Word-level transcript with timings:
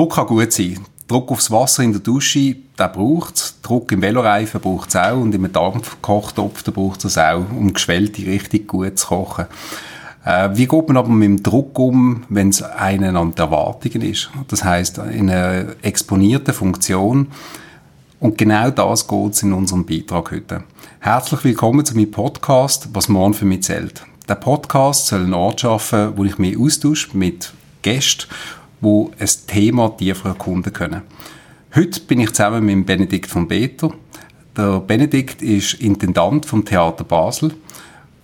Druck 0.00 0.14
kann 0.14 0.28
gut 0.28 0.50
sein. 0.50 0.80
Druck 1.08 1.30
aufs 1.30 1.50
Wasser 1.50 1.82
in 1.82 1.92
der 1.92 2.00
Dusche, 2.00 2.56
der 2.78 2.88
braucht 2.88 3.36
es. 3.36 3.60
Druck 3.60 3.92
im 3.92 4.00
Veloreifen 4.00 4.58
braucht 4.58 4.88
es 4.88 4.96
auch. 4.96 5.20
Und 5.20 5.34
im 5.34 5.52
Dampfkochtopf, 5.52 6.62
da 6.62 6.70
braucht 6.70 7.04
es 7.04 7.18
auch, 7.18 7.44
um 7.54 7.74
Geschwellte 7.74 8.24
richtig 8.24 8.66
gut 8.66 8.98
zu 8.98 9.08
kochen. 9.08 9.44
Äh, 10.24 10.48
wie 10.54 10.66
geht 10.66 10.88
man 10.88 10.96
aber 10.96 11.10
mit 11.10 11.26
dem 11.26 11.42
Druck 11.42 11.78
um, 11.78 12.22
wenn 12.30 12.48
es 12.48 12.62
einen 12.62 13.14
an 13.14 13.34
die 13.34 13.42
Erwartungen 13.42 14.00
ist? 14.00 14.30
Das 14.48 14.64
heißt 14.64 14.96
in 15.12 15.28
einer 15.28 15.66
exponierten 15.82 16.54
Funktion. 16.54 17.26
Und 18.20 18.38
genau 18.38 18.70
das 18.70 19.06
geht 19.06 19.42
in 19.42 19.52
unserem 19.52 19.84
Beitrag 19.84 20.30
heute. 20.30 20.64
Herzlich 21.00 21.44
willkommen 21.44 21.84
zu 21.84 21.94
meinem 21.94 22.10
Podcast 22.10 22.88
«Was 22.94 23.10
morgen 23.10 23.34
für 23.34 23.44
mich 23.44 23.64
zählt». 23.64 24.02
Der 24.30 24.36
Podcast 24.36 25.08
soll 25.08 25.24
einen 25.24 25.34
Ort 25.34 25.60
schaffen, 25.60 26.14
wo 26.16 26.24
ich 26.24 26.38
mich 26.38 26.56
austausche 26.58 27.14
mit 27.18 27.52
Gästen, 27.82 28.28
die 28.80 29.06
ein 29.18 29.28
Thema 29.46 29.90
tiefer 29.96 30.30
erkunden 30.30 30.72
können. 30.72 31.02
Heute 31.74 32.00
bin 32.00 32.20
ich 32.20 32.32
zusammen 32.32 32.64
mit 32.64 32.86
Benedikt 32.86 33.30
von 33.30 33.46
Beter. 33.46 33.92
Der 34.56 34.80
Benedikt 34.80 35.42
ist 35.42 35.74
Intendant 35.74 36.46
vom 36.46 36.64
Theater 36.64 37.04
Basel 37.04 37.52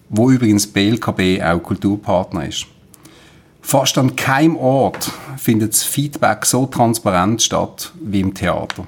wo 0.08 0.30
übrigens 0.30 0.66
BLKB 0.66 1.42
auch 1.42 1.62
Kulturpartner 1.62 2.46
ist. 2.46 2.66
Fast 3.60 3.98
an 3.98 4.14
keinem 4.14 4.56
Ort 4.56 5.10
findet 5.36 5.72
das 5.72 5.82
Feedback 5.82 6.46
so 6.46 6.66
transparent 6.66 7.42
statt 7.42 7.92
wie 8.00 8.20
im 8.20 8.32
Theater. 8.32 8.86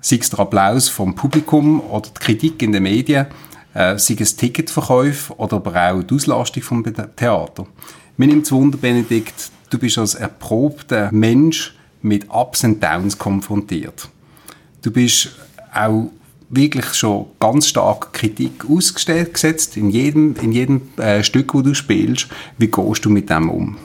Sei 0.00 0.18
es 0.20 0.30
der 0.30 0.40
Applaus 0.40 0.88
vom 0.88 1.14
Publikum 1.14 1.80
oder 1.80 2.10
die 2.10 2.20
Kritik 2.20 2.62
in 2.62 2.72
den 2.72 2.82
Medien, 2.82 3.26
äh, 3.72 3.96
sei 3.98 4.16
es 4.20 4.36
Ticketverkäufe 4.36 5.34
oder 5.38 5.56
aber 5.56 5.90
auch 5.90 6.02
die 6.02 6.14
Auslastung 6.14 6.62
vom 6.62 6.84
Theater. 6.84 7.66
Mir 8.18 8.26
nimmt 8.26 8.44
es 8.44 8.52
Wunder, 8.52 8.76
Benedikt, 8.76 9.50
du 9.70 9.78
bist 9.78 9.98
als 9.98 10.14
erprobter 10.14 11.10
Mensch 11.12 11.74
mit 12.02 12.26
Ups 12.30 12.64
und 12.64 12.82
Downs 12.82 13.18
konfrontiert. 13.18 14.08
Du 14.82 14.90
bist 14.90 15.36
auch 15.74 16.10
wirklich 16.48 16.94
schon 16.94 17.26
ganz 17.40 17.68
stark 17.68 18.12
Kritik 18.12 18.64
ausgesetzt 18.68 19.76
in 19.76 19.90
jedem, 19.90 20.36
in 20.40 20.52
jedem 20.52 20.82
äh, 20.96 21.22
Stück, 21.24 21.54
wo 21.54 21.62
du 21.62 21.74
spielst. 21.74 22.28
Wie 22.58 22.68
gehst 22.68 23.04
du 23.04 23.10
mit 23.10 23.28
dem 23.30 23.50
um? 23.50 23.76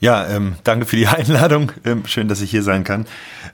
Ja, 0.00 0.26
ähm, 0.28 0.54
danke 0.64 0.86
für 0.86 0.96
die 0.96 1.06
Einladung. 1.06 1.72
Ähm, 1.84 2.06
schön, 2.06 2.28
dass 2.28 2.40
ich 2.40 2.50
hier 2.50 2.62
sein 2.62 2.84
kann. 2.84 3.06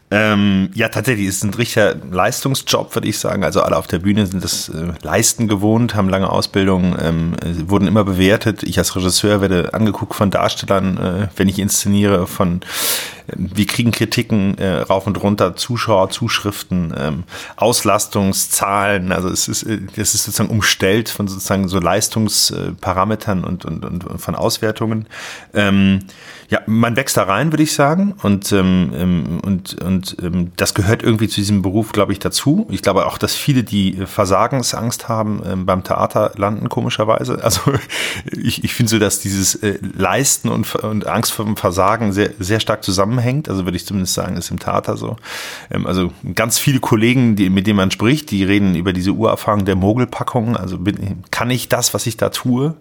Ähm, 0.08 0.70
ja, 0.74 0.88
tatsächlich 0.88 1.26
ist 1.26 1.38
es 1.38 1.42
ein 1.42 1.54
richtiger 1.54 1.96
Leistungsjob, 1.96 2.94
würde 2.94 3.08
ich 3.08 3.18
sagen. 3.18 3.42
Also 3.42 3.62
alle 3.62 3.76
auf 3.76 3.88
der 3.88 3.98
Bühne 3.98 4.26
sind 4.26 4.44
das 4.44 4.68
äh, 4.68 4.92
Leisten 5.02 5.48
gewohnt, 5.48 5.96
haben 5.96 6.08
lange 6.08 6.30
Ausbildung, 6.30 6.96
ähm, 7.00 7.34
wurden 7.66 7.88
immer 7.88 8.04
bewertet. 8.04 8.62
Ich 8.62 8.78
als 8.78 8.94
Regisseur 8.94 9.40
werde 9.40 9.74
angeguckt 9.74 10.14
von 10.14 10.30
Darstellern, 10.30 10.96
äh, 10.96 11.28
wenn 11.36 11.48
ich 11.48 11.58
inszeniere, 11.58 12.28
von 12.28 12.60
wir 13.34 13.66
kriegen 13.66 13.90
Kritiken 13.90 14.56
äh, 14.58 14.80
rauf 14.80 15.06
und 15.06 15.20
runter, 15.22 15.56
Zuschauer, 15.56 16.10
Zuschriften, 16.10 16.94
ähm, 16.96 17.24
Auslastungszahlen. 17.56 19.12
Also 19.12 19.28
es 19.28 19.48
ist, 19.48 19.64
äh, 19.64 19.80
es 19.96 20.14
ist 20.14 20.24
sozusagen 20.24 20.50
umstellt 20.50 21.08
von 21.08 21.26
sozusagen 21.26 21.68
so 21.68 21.80
Leistungsparametern 21.80 23.44
und, 23.44 23.64
und, 23.64 23.84
und 23.84 24.20
von 24.20 24.34
Auswertungen. 24.34 25.06
Ähm, 25.54 26.00
ja, 26.48 26.60
man 26.66 26.94
wächst 26.94 27.16
da 27.16 27.24
rein, 27.24 27.52
würde 27.52 27.64
ich 27.64 27.74
sagen. 27.74 28.14
Und, 28.22 28.52
ähm, 28.52 28.92
ähm, 28.94 29.40
und, 29.44 29.82
und 29.96 30.16
ähm, 30.22 30.52
das 30.56 30.74
gehört 30.74 31.02
irgendwie 31.02 31.28
zu 31.28 31.36
diesem 31.36 31.62
Beruf, 31.62 31.92
glaube 31.92 32.12
ich, 32.12 32.18
dazu. 32.18 32.66
Ich 32.70 32.82
glaube 32.82 33.06
auch, 33.06 33.18
dass 33.18 33.34
viele, 33.34 33.64
die 33.64 33.98
Versagensangst 34.06 35.08
haben, 35.08 35.42
ähm, 35.46 35.66
beim 35.66 35.84
Theater 35.84 36.32
landen, 36.36 36.68
komischerweise. 36.68 37.40
Also 37.46 37.60
ich, 38.32 38.64
ich 38.64 38.74
finde 38.74 38.90
so, 38.90 38.98
dass 38.98 39.20
dieses 39.20 39.54
äh, 39.56 39.78
Leisten 39.96 40.48
und, 40.48 40.74
und 40.74 41.06
Angst 41.06 41.32
vor 41.32 41.44
dem 41.44 41.56
Versagen 41.56 42.12
sehr, 42.12 42.30
sehr 42.40 42.58
stark 42.58 42.82
zusammenhängt. 42.82 43.48
Also 43.48 43.64
würde 43.64 43.76
ich 43.76 43.86
zumindest 43.86 44.14
sagen, 44.14 44.36
ist 44.36 44.50
im 44.50 44.58
Theater 44.58 44.96
so. 44.96 45.16
Ähm, 45.70 45.86
also 45.86 46.12
ganz 46.34 46.58
viele 46.58 46.80
Kollegen, 46.80 47.36
die, 47.36 47.50
mit 47.50 47.68
denen 47.68 47.76
man 47.76 47.92
spricht, 47.92 48.32
die 48.32 48.42
reden 48.42 48.74
über 48.74 48.92
diese 48.92 49.12
Urerfahrung 49.12 49.64
der 49.64 49.76
Mogelpackung. 49.76 50.56
Also 50.56 50.76
bin, 50.78 51.22
kann 51.30 51.50
ich 51.50 51.68
das, 51.68 51.94
was 51.94 52.06
ich 52.06 52.16
da 52.16 52.30
tue? 52.30 52.74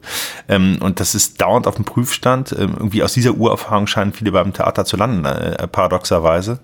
Ähm, 0.50 0.80
und 0.80 1.00
das 1.00 1.14
ist 1.14 1.40
dauernd 1.40 1.68
auf 1.68 1.76
dem 1.76 1.86
Prüfstand. 1.86 2.52
Ähm, 2.58 2.74
irgendwie 2.78 3.04
aus 3.04 3.14
dieser 3.14 3.36
Urerfahrung 3.36 3.76
Erfahrung 3.76 3.88
scheinen 3.88 4.14
viele 4.14 4.32
beim 4.32 4.54
Theater 4.54 4.86
zu 4.86 4.98
landen, 4.98 5.26
äh, 5.26 5.68
paradoxerweise. 5.68 6.60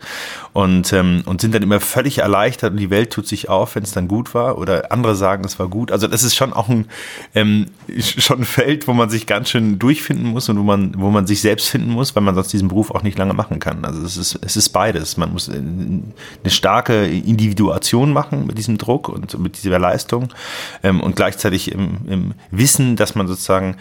Und, 0.54 0.92
ähm, 0.92 1.24
und 1.26 1.40
sind 1.40 1.56
dann 1.56 1.64
immer 1.64 1.80
völlig 1.80 2.18
erleichtert 2.18 2.72
und 2.72 2.78
die 2.78 2.90
Welt 2.90 3.12
tut 3.14 3.26
sich 3.26 3.48
auf, 3.48 3.76
wenn 3.76 3.84
es 3.84 3.94
dann 3.94 4.10
gut 4.10 4.34
war. 4.34 4.58
Oder 4.58 4.92
andere 4.92 5.16
sagen, 5.16 5.46
es 5.46 5.58
war 5.60 5.70
gut. 5.70 5.94
Also 5.94 6.08
das 6.08 6.24
ist 6.24 6.36
schon 6.36 6.52
auch 6.52 6.68
ein, 6.68 6.88
ähm, 7.36 7.68
schon 7.98 8.40
ein 8.40 8.46
Feld, 8.46 8.86
wo 8.88 8.94
man 8.94 9.10
sich 9.10 9.28
ganz 9.28 9.50
schön 9.50 9.80
durchfinden 9.80 10.26
muss 10.26 10.50
und 10.50 10.60
wo 10.60 10.64
man, 10.64 10.94
wo 10.98 11.10
man 11.10 11.26
sich 11.26 11.40
selbst 11.40 11.70
finden 11.70 11.92
muss, 11.92 12.16
weil 12.16 12.24
man 12.24 12.36
sonst 12.36 12.52
diesen 12.52 12.68
Beruf 12.68 12.92
auch 12.92 13.02
nicht 13.02 13.18
lange 13.18 13.34
machen 13.34 13.60
kann. 13.60 13.86
Also 13.86 14.02
es 14.02 14.18
ist, 14.18 14.40
es 14.44 14.58
ist 14.58 14.70
beides. 14.70 15.16
Man 15.16 15.32
muss 15.32 15.50
eine 15.50 16.04
starke 16.48 17.06
Individuation 17.06 18.12
machen 18.12 18.46
mit 18.46 18.58
diesem 18.58 18.78
Druck 18.78 19.08
und 19.08 19.40
mit 19.40 19.64
dieser 19.64 19.80
Leistung 19.80 20.34
ähm, 20.84 21.00
und 21.00 21.16
gleichzeitig 21.16 21.72
im, 21.72 22.00
im 22.08 22.34
Wissen, 22.52 22.98
dass 22.98 23.16
man 23.16 23.28
sozusagen 23.28 23.78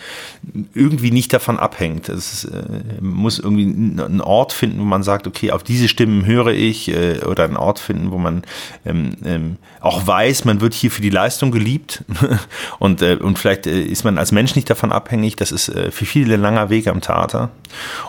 irgendwie 0.75 1.11
nicht 1.11 1.33
davon 1.33 1.59
abhängt. 1.59 2.09
Es 2.09 2.33
ist, 2.33 2.45
äh, 2.45 3.01
muss 3.01 3.41
irgendwie 3.41 3.65
einen 3.65 4.21
Ort 4.21 4.53
finden, 4.53 4.79
wo 4.79 4.85
man 4.85 5.03
sagt, 5.03 5.27
okay, 5.27 5.51
auf 5.51 5.65
diese 5.65 5.89
Stimmen 5.89 6.27
höre 6.27 6.49
ich, 6.49 6.60
äh, 6.61 7.25
oder 7.25 7.45
einen 7.45 7.57
Ort 7.57 7.79
finden, 7.79 8.11
wo 8.11 8.19
man 8.19 8.43
ähm, 8.85 9.17
ähm, 9.25 9.57
auch 9.81 10.07
weiß, 10.07 10.45
man 10.45 10.61
wird 10.61 10.75
hier 10.75 10.91
für 10.91 11.03
die 11.03 11.11
Leistung 11.11 11.51
geliebt 11.51 12.05
und, 12.79 13.03
äh, 13.03 13.17
und 13.17 13.39
vielleicht 13.39 13.67
äh, 13.67 13.81
ist 13.81 14.05
man 14.05 14.19
als 14.19 14.33
Mensch 14.33 14.55
nicht 14.55 14.69
davon 14.69 14.93
abhängig. 14.93 15.37
Das 15.37 15.53
ist 15.53 15.69
äh, 15.69 15.91
für 15.91 16.05
viele 16.05 16.35
ein 16.35 16.41
langer 16.41 16.71
Weg 16.71 16.87
am 16.87 17.01
Theater. 17.01 17.51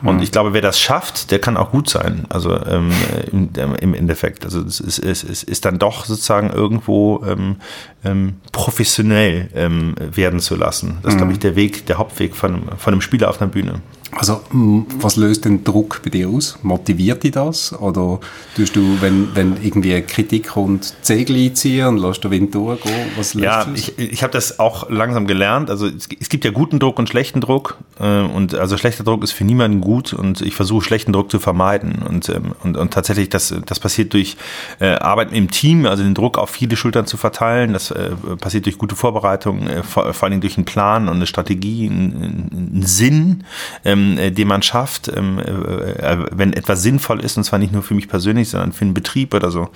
Und 0.04 0.18
mhm. 0.18 0.24
ich 0.24 0.32
glaube, 0.32 0.54
wer 0.54 0.62
das 0.62 0.80
schafft, 0.80 1.32
der 1.32 1.40
kann 1.40 1.58
auch 1.58 1.72
gut 1.72 1.90
sein. 1.90 2.26
Also 2.30 2.56
ähm, 2.66 2.92
im, 3.32 3.50
im 3.76 3.94
Endeffekt. 3.94 4.46
Also 4.46 4.62
es 4.62 4.80
ist, 4.80 5.00
es 5.00 5.24
ist, 5.24 5.44
ist 5.44 5.66
dann 5.66 5.80
doch 5.80 6.06
sozusagen 6.06 6.50
irgendwo 6.52 7.24
ähm, 7.26 7.58
ähm, 8.04 8.36
professionell 8.52 9.50
ähm, 9.54 9.96
werden 9.98 10.40
zu 10.40 10.56
lassen. 10.56 10.98
Das 11.04 11.14
ist, 11.14 11.18
glaube 11.18 11.32
ich, 11.32 11.38
mhm. 11.38 11.42
der 11.42 11.56
Weg, 11.56 11.86
der 11.86 11.98
Hauptweg 11.98 12.36
von, 12.36 12.64
von 12.78 12.94
einem 12.94 13.02
Spieler 13.02 13.30
auf 13.30 13.42
einer 13.42 13.52
Bühne. 13.52 13.82
Also, 14.18 14.42
was 14.52 15.16
löst 15.16 15.46
den 15.46 15.64
Druck 15.64 16.02
bei 16.04 16.10
dir 16.10 16.28
aus? 16.28 16.60
Motiviert 16.64 17.24
dich 17.24 17.32
das? 17.32 17.74
Oder 17.80 18.20
tust 18.58 18.76
du, 18.76 19.02
wenn, 19.02 19.34
wenn 19.36 19.56
irgendwie 19.64 19.94
eine 19.94 20.04
Kritik 20.04 20.50
kommt, 20.50 20.94
Zegel 21.02 21.38
einziehen 21.38 21.88
und 21.88 21.98
lässt 21.98 22.24
den 22.24 22.32
Wind 22.32 22.54
durchgehen? 22.54 23.08
Was 23.16 23.34
löst 23.34 23.46
ja, 23.46 23.64
das? 23.64 23.80
ich, 23.80 23.98
ich 23.98 24.22
habe 24.22 24.34
das 24.34 24.60
auch 24.60 24.90
langsam 24.90 25.28
gelernt. 25.28 25.70
Also, 25.70 25.88
es, 25.88 26.10
es, 26.20 26.28
gibt 26.28 26.44
ja 26.44 26.52
guten 26.52 26.80
Druck 26.80 27.00
und 27.00 27.08
schlechten 27.08 27.40
Druck. 27.40 27.78
Äh, 28.00 28.20
und 28.20 28.54
also, 28.54 28.78
schlechter 28.78 29.06
Druck 29.06 29.24
ist 29.24 29.32
für 29.32 29.46
niemanden 29.46 29.80
gut. 29.80 30.12
Und 30.12 30.42
ich 30.42 30.56
versuche, 30.56 30.84
schlechten 30.84 31.14
Druck 31.14 31.32
zu 31.32 31.40
vermeiden. 31.40 32.04
Und, 32.08 32.28
ähm, 32.28 32.54
und, 32.64 32.76
und 32.76 32.94
tatsächlich, 32.94 33.30
das, 33.30 33.56
das 33.66 33.80
passiert 33.80 34.12
durch 34.14 34.36
äh, 34.82 34.96
Arbeiten 34.96 35.34
im 35.34 35.50
Team, 35.50 35.86
also 35.86 36.04
den 36.04 36.16
Druck 36.16 36.38
auf 36.38 36.50
viele 36.50 36.76
Schultern 36.76 37.06
zu 37.06 37.16
verteilen. 37.16 37.72
Das 37.72 37.92
äh, 37.92 38.12
passiert 38.42 38.66
durch 38.66 38.78
gute 38.78 38.98
Vorbereitung, 38.98 39.68
äh, 39.68 39.84
vor, 39.84 40.14
vor 40.14 40.28
allem 40.28 40.42
durch 40.42 40.58
einen 40.58 40.66
Plan 40.66 41.08
und 41.08 41.16
eine 41.16 41.28
Strategie, 41.28 41.90
einen, 41.90 42.50
einen 42.52 42.84
Sinn. 42.84 43.46
Ähm, 43.86 44.01
ähm, 44.02 44.18
äh, 44.18 44.32
den 44.32 44.48
man 44.48 44.62
schafft, 44.62 45.12
ähm, 45.16 45.40
äh, 45.40 45.52
äh, 45.52 46.26
wenn 46.32 46.54
etwas 46.54 46.82
sinnvoll 46.82 47.22
ist, 47.22 47.38
und 47.38 47.44
zwar 47.44 47.60
nicht 47.60 47.74
nur 47.74 47.84
für 47.84 47.94
mich 47.94 48.08
persönlich, 48.08 48.50
sondern 48.50 48.74
für 48.74 48.86
den 48.86 48.94
Betrieb 48.94 49.34
oder 49.34 49.52
so, 49.52 49.70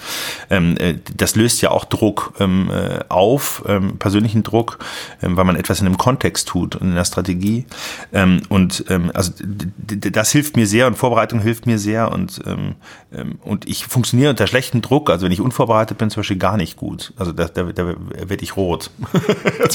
ähm, 0.49 0.75
äh, 0.77 0.95
das 1.15 1.35
löst 1.35 1.61
ja 1.61 1.71
auch 1.71 1.85
Druck 1.85 2.33
ähm, 2.39 2.69
äh, 2.71 2.99
auf, 3.09 3.63
ähm, 3.67 3.97
persönlichen 3.97 4.43
Druck, 4.43 4.79
ähm, 5.21 5.37
weil 5.37 5.45
man 5.45 5.55
etwas 5.55 5.79
in 5.79 5.87
einem 5.87 5.97
Kontext 5.97 6.47
tut 6.47 6.75
und 6.75 6.89
in 6.89 6.95
der 6.95 7.05
Strategie. 7.05 7.65
Ähm, 8.13 8.41
und 8.49 8.85
ähm, 8.89 9.11
also 9.13 9.31
das 9.77 10.31
hilft 10.31 10.55
mir 10.55 10.67
sehr 10.67 10.87
und 10.87 10.95
Vorbereitung 10.95 11.39
hilft 11.39 11.65
mir 11.65 11.79
sehr 11.79 12.11
und, 12.11 12.41
ähm, 12.45 12.75
ähm, 13.13 13.39
und 13.43 13.67
ich 13.67 13.85
funktioniere 13.85 14.31
unter 14.31 14.47
schlechtem 14.47 14.81
Druck, 14.81 15.09
also 15.09 15.25
wenn 15.25 15.31
ich 15.31 15.41
unvorbereitet 15.41 15.97
bin, 15.97 16.09
zum 16.09 16.21
Beispiel 16.21 16.37
gar 16.37 16.57
nicht 16.57 16.77
gut. 16.77 17.13
Also 17.17 17.31
da, 17.31 17.45
da, 17.45 17.63
da 17.63 17.87
werde 17.87 18.43
ich 18.43 18.55
rot. 18.55 18.91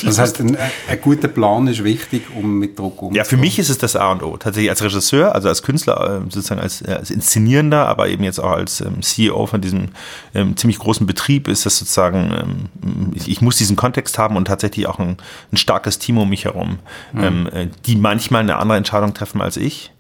das 0.03 0.19
heißt, 0.19 0.41
ein, 0.41 0.57
ein 0.89 1.01
guter 1.01 1.29
Plan 1.29 1.67
ist 1.67 1.85
wichtig, 1.85 2.25
um 2.35 2.59
mit 2.59 2.79
Druck 2.79 3.03
umzugehen. 3.03 3.17
Ja, 3.17 3.25
für 3.25 3.37
mich 3.37 3.59
ist 3.59 3.71
es 3.71 3.79
das 3.79 3.97
A 3.97 4.13
und 4.13 4.23
O 4.23 4.37
tatsächlich 4.41 4.71
als 4.71 4.83
Regisseur, 4.83 5.35
also 5.35 5.49
als 5.49 5.63
Künstler, 5.63 6.17
ähm, 6.17 6.31
sozusagen 6.31 6.61
als, 6.61 6.83
äh, 6.83 6.95
als 6.95 7.11
Inszenierender, 7.11 7.87
aber 7.87 8.09
eben 8.09 8.25
jetzt 8.25 8.41
auch 8.41 8.51
als 8.51 8.81
ähm, 8.81 9.03
CEO 9.03 9.47
von 9.47 9.61
diesem 9.61 9.91
ähm, 10.35 10.57
ziemlich 10.57 10.79
großen 10.79 11.07
Betrieb 11.07 11.47
ist 11.47 11.67
das 11.67 11.79
sozusagen, 11.79 12.69
ähm, 12.83 13.13
ich, 13.15 13.29
ich, 13.29 13.41
muss 13.41 13.57
diesen 13.57 13.77
Kontext 13.77 14.19
haben 14.19 14.37
und 14.37 14.47
tatsächlich 14.47 14.89
auch 14.89 14.99
ein, 14.99 15.19
ein 15.53 15.57
starkes 15.57 15.99
Team 15.99 16.19
um 16.19 16.29
mich 16.29 16.47
herum, 16.47 16.81
mhm. 17.13 17.49
äh, 17.53 17.69
die 17.87 17.95
manchmal 17.95 18.41
eine 18.43 18.57
andere 18.57 18.79
Entscheidung 18.79 19.15
treffen 19.15 19.41
als 19.41 19.57
ich. 19.57 19.93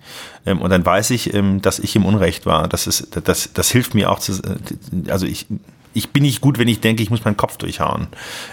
Ähm, 0.46 0.60
und 0.60 0.70
dann 0.70 0.84
weiß 0.84 1.10
ich, 1.10 1.34
ähm, 1.34 1.60
dass 1.62 1.78
ich 1.78 1.94
im 1.94 2.04
Unrecht 2.04 2.46
war. 2.46 2.66
Das 2.66 2.86
ist, 2.86 3.16
das, 3.24 3.52
das 3.52 3.70
hilft 3.70 3.94
mir 3.94 4.10
auch 4.10 4.18
zu, 4.18 4.32
äh, 4.32 5.10
also 5.10 5.26
ich, 5.26 5.46
ich 5.92 6.10
bin 6.10 6.22
nicht 6.22 6.40
gut, 6.40 6.58
wenn 6.58 6.68
ich 6.68 6.80
denke, 6.80 7.02
ich 7.02 7.10
muss 7.10 7.24
meinen 7.24 7.36
Kopf 7.36 7.56
durchhauen. 7.56 8.08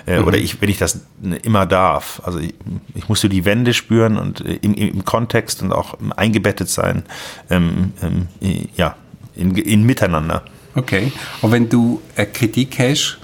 Äh, 0.05 0.19
mhm. 0.19 0.27
Oder 0.27 0.37
ich, 0.37 0.61
wenn 0.61 0.69
ich 0.69 0.77
das 0.77 1.01
immer 1.43 1.65
darf. 1.65 2.21
Also 2.25 2.39
ich, 2.39 2.53
ich 2.95 3.09
muss 3.09 3.21
so 3.21 3.27
die 3.27 3.45
Wände 3.45 3.73
spüren 3.73 4.17
und 4.17 4.41
äh, 4.41 4.59
im, 4.61 4.73
im 4.73 5.05
Kontext 5.05 5.61
und 5.61 5.71
auch 5.71 5.95
eingebettet 6.15 6.69
sein. 6.69 7.03
Ähm, 7.49 7.93
ähm, 8.01 8.27
ja, 8.75 8.95
in, 9.35 9.55
in 9.55 9.83
Miteinander. 9.83 10.43
Okay. 10.75 11.11
Und 11.41 11.51
wenn 11.51 11.69
du 11.69 12.01
eine 12.15 12.27
Kritik 12.27 12.77
hast 12.79 13.19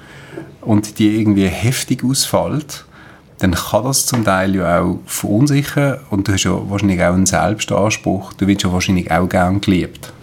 und 0.61 0.99
die 0.99 1.19
irgendwie 1.19 1.47
heftig 1.47 2.03
ausfällt, 2.03 2.85
dann 3.39 3.51
kann 3.51 3.83
das 3.83 4.05
zum 4.05 4.23
Teil 4.23 4.55
ja 4.55 4.81
auch 4.81 4.99
verunsichern 5.05 5.99
und 6.09 6.27
du 6.27 6.33
hast 6.33 6.45
ja 6.45 6.69
wahrscheinlich 6.69 7.01
auch 7.01 7.13
einen 7.13 7.25
Selbstanspruch. 7.25 8.33
Du 8.33 8.47
wirst 8.47 8.63
ja 8.63 8.71
wahrscheinlich 8.71 9.11
auch 9.11 9.27
gern 9.27 9.59
geliebt. 9.59 10.13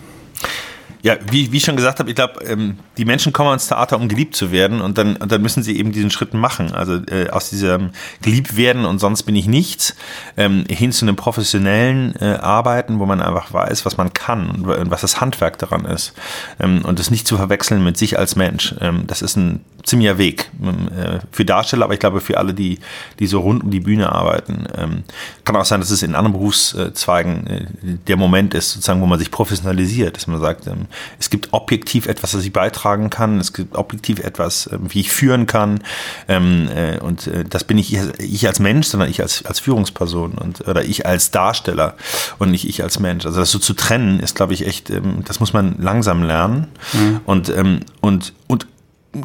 Ja, 1.03 1.17
wie, 1.31 1.51
wie 1.51 1.57
ich 1.57 1.65
schon 1.65 1.77
gesagt 1.77 1.99
habe, 1.99 2.11
ich 2.11 2.17
glaube, 2.17 2.45
ähm, 2.45 2.79
die 2.99 3.05
Menschen 3.07 3.33
kommen 3.33 3.55
ins 3.55 3.69
Theater, 3.69 3.97
um 3.97 4.09
geliebt 4.09 4.37
zu 4.37 4.53
werden 4.53 4.81
und 4.83 4.99
dann, 4.99 5.17
und 5.17 5.33
dann 5.33 5.41
müssen 5.41 5.63
sie 5.63 5.79
eben 5.79 5.93
diesen 5.93 6.11
Schritt 6.11 6.35
machen. 6.35 6.73
Also 6.73 6.97
äh, 7.11 7.31
aus 7.31 7.51
diesem 7.51 7.91
geliebt 8.21 8.57
werden 8.57 8.85
und 8.85 8.99
sonst 8.99 9.23
bin 9.23 9.35
ich 9.35 9.47
nichts, 9.47 9.97
ähm, 10.37 10.65
hin 10.69 10.93
zu 10.93 11.07
einem 11.07 11.17
professionellen 11.17 12.15
äh, 12.21 12.39
Arbeiten, 12.41 12.99
wo 12.99 13.07
man 13.07 13.23
einfach 13.23 13.53
weiß, 13.53 13.87
was 13.87 13.97
man 13.97 14.13
kann 14.13 14.51
und 14.65 14.91
was 14.91 15.01
das 15.01 15.21
Handwerk 15.21 15.59
daran 15.59 15.87
ist. 15.87 16.13
Ähm, 16.59 16.85
und 16.85 16.99
das 16.99 17.11
nicht 17.11 17.27
zu 17.27 17.37
verwechseln 17.37 17.83
mit 17.83 17.97
sich 17.97 18.19
als 18.19 18.37
Mensch. 18.37 18.75
Ähm, 18.81 19.05
das 19.07 19.23
ist 19.23 19.37
ein 19.37 19.65
ziemlicher 19.85 20.19
Weg 20.19 20.51
ähm, 20.63 20.89
äh, 20.97 21.21
für 21.33 21.45
Darsteller, 21.45 21.85
aber 21.85 21.95
ich 21.95 22.01
glaube 22.01 22.21
für 22.21 22.39
alle, 22.39 22.55
die, 22.55 22.79
die 23.19 23.27
so 23.27 23.41
rund 23.41 23.65
um 23.65 23.71
die 23.71 23.81
Bühne 23.81 24.13
arbeiten. 24.13 24.67
Ähm, 24.77 25.05
kann 25.45 25.57
auch 25.57 25.65
sein, 25.65 25.81
dass 25.81 25.91
es 25.91 26.03
in 26.03 26.15
anderen 26.15 26.33
Berufszweigen 26.33 27.47
äh, 27.47 27.67
der 28.07 28.17
Moment 28.17 28.55
ist, 28.55 28.73
sozusagen, 28.73 29.01
wo 29.01 29.07
man 29.07 29.19
sich 29.19 29.31
professionalisiert, 29.31 30.17
dass 30.17 30.27
man 30.27 30.41
sagt, 30.41 30.67
ähm, 30.67 30.87
es 31.19 31.31
gibt 31.31 31.53
objektiv 31.53 32.07
etwas, 32.07 32.33
das 32.33 32.45
ich 32.45 32.53
beitragen 32.53 33.11
kann, 33.11 33.39
es 33.39 33.53
gibt 33.53 33.77
objektiv 33.77 34.21
etwas, 34.21 34.69
ähm, 34.73 34.87
wie 34.89 35.01
ich 35.01 35.13
führen 35.13 35.47
kann. 35.47 35.83
Ähm, 36.29 36.69
äh, 36.75 36.99
und 36.99 37.27
äh, 37.27 37.45
das 37.45 37.65
bin 37.65 37.79
ich 37.79 37.97
ich 38.19 38.47
als 38.47 38.61
Mensch, 38.61 38.87
sondern 38.87 39.11
ich 39.11 39.21
als, 39.21 39.45
als 39.45 39.61
Führungsperson 39.61 40.33
und 40.33 40.67
oder 40.67 40.85
ich 40.85 41.07
als 41.07 41.31
Darsteller 41.31 41.97
und 42.39 42.51
nicht 42.51 42.69
ich 42.69 42.83
als 42.83 42.99
Mensch. 42.99 43.27
Also 43.27 43.41
das 43.41 43.51
so 43.51 43.59
zu 43.59 43.75
trennen, 43.75 44.21
ist, 44.21 44.35
glaube 44.35 44.55
ich, 44.55 44.67
echt, 44.67 44.91
ähm, 44.91 45.23
das 45.25 45.41
muss 45.41 45.53
man 45.53 45.77
langsam 45.79 46.23
lernen. 46.23 46.69
Mhm. 46.93 47.21
Und, 47.25 47.53
und, 48.01 48.33
und 48.47 48.67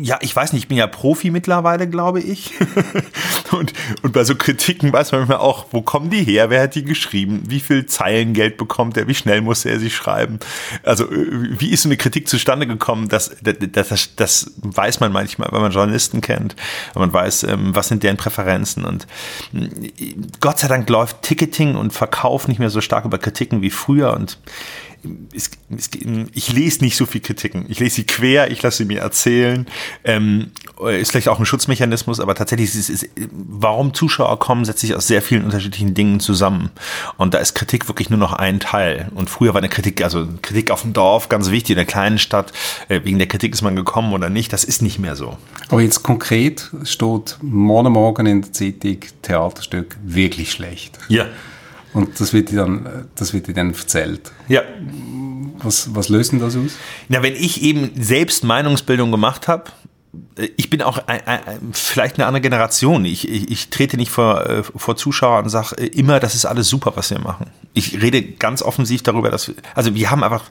ja, 0.01 0.17
ich 0.21 0.35
weiß 0.35 0.53
nicht, 0.53 0.63
ich 0.63 0.67
bin 0.67 0.77
ja 0.77 0.87
Profi 0.87 1.31
mittlerweile, 1.31 1.87
glaube 1.87 2.19
ich. 2.19 2.51
und, 3.51 3.73
und 4.01 4.13
bei 4.13 4.23
so 4.23 4.35
Kritiken 4.35 4.91
weiß 4.91 5.11
man 5.11 5.23
immer 5.23 5.39
auch, 5.39 5.67
wo 5.71 5.81
kommen 5.81 6.09
die 6.09 6.23
her, 6.23 6.49
wer 6.49 6.63
hat 6.63 6.75
die 6.75 6.83
geschrieben, 6.83 7.43
wie 7.47 7.59
viel 7.59 7.85
Zeilen 7.85 8.33
Geld 8.33 8.57
bekommt 8.57 8.97
er, 8.97 9.07
wie 9.07 9.15
schnell 9.15 9.41
muss 9.41 9.65
er 9.65 9.79
sie 9.79 9.89
schreiben. 9.89 10.39
Also 10.83 11.05
äh, 11.05 11.59
wie 11.59 11.69
ist 11.69 11.83
so 11.83 11.89
eine 11.89 11.97
Kritik 11.97 12.27
zustande 12.27 12.67
gekommen, 12.67 13.09
das, 13.09 13.35
das, 13.41 13.87
das, 13.87 14.15
das 14.15 14.51
weiß 14.61 14.99
man 14.99 15.11
manchmal, 15.11 15.49
wenn 15.51 15.61
man 15.61 15.71
Journalisten 15.71 16.21
kennt, 16.21 16.55
wenn 16.93 17.01
man 17.01 17.13
weiß, 17.13 17.43
ähm, 17.43 17.75
was 17.75 17.87
sind 17.87 18.03
deren 18.03 18.17
Präferenzen. 18.17 18.85
Und 18.85 19.07
äh, 19.53 20.15
Gott 20.39 20.59
sei 20.59 20.67
Dank 20.67 20.89
läuft 20.89 21.21
Ticketing 21.21 21.75
und 21.75 21.93
Verkauf 21.93 22.47
nicht 22.47 22.59
mehr 22.59 22.69
so 22.69 22.81
stark 22.81 23.05
über 23.05 23.17
Kritiken 23.17 23.61
wie 23.61 23.71
früher. 23.71 24.13
Und 24.13 24.37
es, 25.33 25.51
es, 25.75 25.89
ich 26.33 26.53
lese 26.53 26.83
nicht 26.83 26.95
so 26.95 27.05
viel 27.05 27.21
Kritiken. 27.21 27.65
Ich 27.69 27.79
lese 27.79 27.95
sie 27.95 28.05
quer, 28.05 28.51
ich 28.51 28.61
lasse 28.61 28.79
sie 28.79 28.85
mir 28.85 29.01
erzählen. 29.01 29.67
Ähm, 30.03 30.51
ist 30.87 31.11
vielleicht 31.11 31.29
auch 31.29 31.39
ein 31.39 31.45
Schutzmechanismus, 31.45 32.19
aber 32.19 32.35
tatsächlich 32.35 32.75
ist 32.75 32.89
es, 32.89 33.07
warum 33.31 33.93
Zuschauer 33.93 34.39
kommen, 34.39 34.65
setzt 34.65 34.81
sich 34.81 34.95
aus 34.95 35.07
sehr 35.07 35.21
vielen 35.21 35.43
unterschiedlichen 35.43 35.93
Dingen 35.93 36.19
zusammen. 36.19 36.71
Und 37.17 37.33
da 37.33 37.39
ist 37.39 37.55
Kritik 37.55 37.87
wirklich 37.87 38.09
nur 38.09 38.19
noch 38.19 38.33
ein 38.33 38.59
Teil. 38.59 39.11
Und 39.15 39.29
früher 39.29 39.53
war 39.53 39.59
eine 39.59 39.69
Kritik, 39.69 40.03
also 40.03 40.27
Kritik 40.41 40.71
auf 40.71 40.81
dem 40.81 40.93
Dorf 40.93 41.29
ganz 41.29 41.51
wichtig, 41.51 41.71
in 41.71 41.77
der 41.77 41.85
kleinen 41.85 42.17
Stadt. 42.17 42.53
Äh, 42.89 43.01
wegen 43.03 43.17
der 43.17 43.27
Kritik 43.27 43.53
ist 43.53 43.61
man 43.61 43.75
gekommen 43.75 44.13
oder 44.13 44.29
nicht. 44.29 44.53
Das 44.53 44.63
ist 44.63 44.81
nicht 44.81 44.99
mehr 44.99 45.15
so. 45.15 45.37
Aber 45.69 45.81
jetzt 45.81 46.03
konkret 46.03 46.69
steht 46.83 47.37
morgen 47.41 47.93
Morgen 47.93 48.25
in 48.25 48.41
der 48.41 48.53
Zeitung 48.53 48.99
Theaterstück 49.21 49.97
wirklich 50.03 50.51
schlecht. 50.51 50.97
Ja. 51.07 51.25
Und 51.95 52.19
das 52.19 52.33
wird 52.33 52.51
dir 52.51 52.57
dann, 52.57 53.07
das 53.15 53.33
wird 53.33 53.47
dir 53.47 53.53
dann 53.53 53.73
erzählt. 53.73 54.31
Ja. 54.47 54.61
Was, 55.59 55.95
was 55.95 56.09
löst 56.09 56.33
denn 56.33 56.39
das 56.39 56.55
aus? 56.55 56.73
Na, 57.07 57.23
wenn 57.23 57.33
ich 57.33 57.63
eben 57.63 57.91
selbst 57.95 58.43
Meinungsbildung 58.43 59.11
gemacht 59.11 59.47
habe, 59.47 59.71
äh, 60.37 60.49
ich 60.57 60.69
bin 60.69 60.81
auch 60.81 60.99
ein, 61.07 61.25
ein, 61.25 61.41
vielleicht 61.71 62.17
eine 62.17 62.27
andere 62.27 62.41
Generation. 62.41 63.05
Ich, 63.05 63.27
ich, 63.27 63.49
ich 63.49 63.69
trete 63.69 63.97
nicht 63.97 64.11
vor, 64.11 64.45
äh, 64.45 64.63
vor 64.63 64.97
Zuschauern 64.97 65.45
und 65.45 65.49
sage 65.49 65.77
äh, 65.77 65.87
immer, 65.87 66.19
das 66.19 66.35
ist 66.35 66.45
alles 66.45 66.67
super, 66.67 66.93
was 66.95 67.09
wir 67.09 67.19
machen. 67.19 67.47
Ich 67.73 68.01
rede 68.01 68.21
ganz 68.21 68.61
offensiv 68.61 69.01
darüber, 69.01 69.31
dass 69.31 69.47
wir, 69.47 69.55
also 69.73 69.95
wir 69.95 70.11
haben 70.11 70.23
einfach 70.23 70.43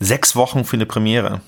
sechs 0.00 0.36
Wochen 0.36 0.64
für 0.64 0.76
eine 0.76 0.86
Premiere. 0.86 1.40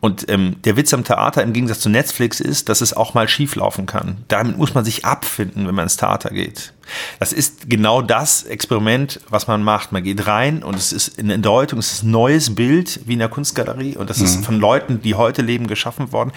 Und 0.00 0.28
ähm, 0.30 0.56
der 0.64 0.76
Witz 0.76 0.94
am 0.94 1.04
Theater 1.04 1.42
im 1.42 1.52
Gegensatz 1.52 1.80
zu 1.80 1.88
Netflix 1.88 2.40
ist, 2.40 2.68
dass 2.68 2.80
es 2.80 2.94
auch 2.94 3.14
mal 3.14 3.28
schief 3.28 3.54
laufen 3.54 3.86
kann. 3.86 4.18
Damit 4.28 4.56
muss 4.56 4.74
man 4.74 4.84
sich 4.84 5.04
abfinden, 5.04 5.66
wenn 5.66 5.74
man 5.74 5.84
ins 5.84 5.96
Theater 5.96 6.30
geht. 6.30 6.72
Das 7.18 7.32
ist 7.32 7.68
genau 7.70 8.02
das 8.02 8.44
Experiment, 8.44 9.20
was 9.28 9.46
man 9.46 9.62
macht. 9.62 9.92
Man 9.92 10.02
geht 10.02 10.26
rein 10.26 10.62
und 10.62 10.74
es 10.74 10.92
ist 10.92 11.18
eine 11.18 11.38
Deutung, 11.38 11.78
es 11.78 11.92
ist 11.92 12.02
ein 12.02 12.10
neues 12.10 12.54
Bild 12.54 13.00
wie 13.06 13.14
in 13.14 13.18
der 13.18 13.28
Kunstgalerie 13.28 13.96
und 13.96 14.10
das 14.10 14.18
mhm. 14.18 14.24
ist 14.24 14.44
von 14.44 14.58
Leuten, 14.58 15.02
die 15.02 15.14
heute 15.14 15.42
leben, 15.42 15.66
geschaffen 15.66 16.12
worden. 16.12 16.32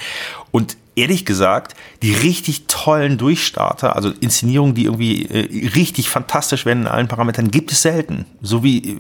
Und 0.52 0.78
ehrlich 0.96 1.26
gesagt, 1.26 1.76
die 2.02 2.14
richtig 2.14 2.66
tollen 2.68 3.18
Durchstarter, 3.18 3.96
also 3.96 4.10
Inszenierungen, 4.10 4.76
die 4.76 4.86
irgendwie 4.86 5.26
äh, 5.26 5.70
richtig 5.76 6.10
fantastisch 6.10 6.66
werden 6.66 6.84
in 6.84 6.88
allen 6.88 7.08
Parametern, 7.08 7.52
gibt 7.52 7.72
es 7.72 7.82
selten. 7.82 8.26
So 8.42 8.64
wie 8.64 8.94
äh, 8.94 8.98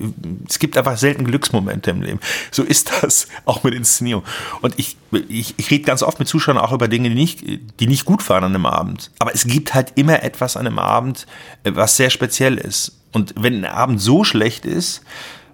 es 0.47 0.59
gibt 0.59 0.77
einfach 0.77 0.97
selten 0.97 1.23
Glücksmomente 1.23 1.91
im 1.91 2.01
Leben. 2.01 2.19
So 2.51 2.63
ist 2.63 2.91
das 3.01 3.27
auch 3.45 3.63
mit 3.63 3.73
Inszenierung. 3.73 4.23
Und 4.61 4.77
ich, 4.77 4.97
ich, 5.29 5.55
ich 5.57 5.71
rede 5.71 5.83
ganz 5.83 6.03
oft 6.03 6.19
mit 6.19 6.27
Zuschauern 6.27 6.57
auch 6.57 6.73
über 6.73 6.87
Dinge, 6.87 7.09
die 7.09 7.15
nicht, 7.15 7.43
die 7.79 7.87
nicht 7.87 8.05
gut 8.05 8.27
waren 8.29 8.43
an 8.43 8.53
einem 8.53 8.65
Abend. 8.65 9.11
Aber 9.19 9.33
es 9.33 9.45
gibt 9.45 9.73
halt 9.73 9.93
immer 9.95 10.21
etwas 10.23 10.57
an 10.57 10.67
einem 10.67 10.79
Abend, 10.79 11.25
äh, 11.63 11.71
was 11.73 11.97
sehr 11.97 12.09
speziell 12.09 12.57
ist. 12.57 12.99
Und 13.13 13.33
wenn 13.37 13.63
ein 13.63 13.71
Abend 13.71 14.01
so 14.01 14.25
schlecht 14.25 14.65
ist, 14.65 15.01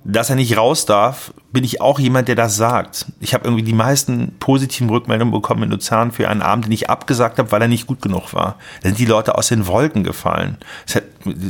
dass 0.03 0.29
er 0.29 0.35
nicht 0.35 0.57
raus 0.57 0.85
darf, 0.85 1.31
bin 1.51 1.63
ich 1.63 1.79
auch 1.79 1.99
jemand, 1.99 2.27
der 2.27 2.35
das 2.35 2.55
sagt. 2.55 3.05
Ich 3.19 3.33
habe 3.33 3.45
irgendwie 3.45 3.63
die 3.63 3.73
meisten 3.73 4.35
positiven 4.39 4.89
Rückmeldungen 4.89 5.31
bekommen 5.31 5.63
in 5.63 5.69
Luzern 5.69 6.11
für 6.11 6.27
einen 6.27 6.41
Abend, 6.41 6.65
den 6.65 6.71
ich 6.71 6.89
abgesagt 6.89 7.37
habe, 7.37 7.51
weil 7.51 7.61
er 7.61 7.67
nicht 7.67 7.85
gut 7.85 8.01
genug 8.01 8.33
war. 8.33 8.55
Da 8.81 8.89
sind 8.89 8.97
die 8.97 9.05
Leute 9.05 9.37
aus 9.37 9.49
den 9.49 9.67
Wolken 9.67 10.03
gefallen. 10.03 10.57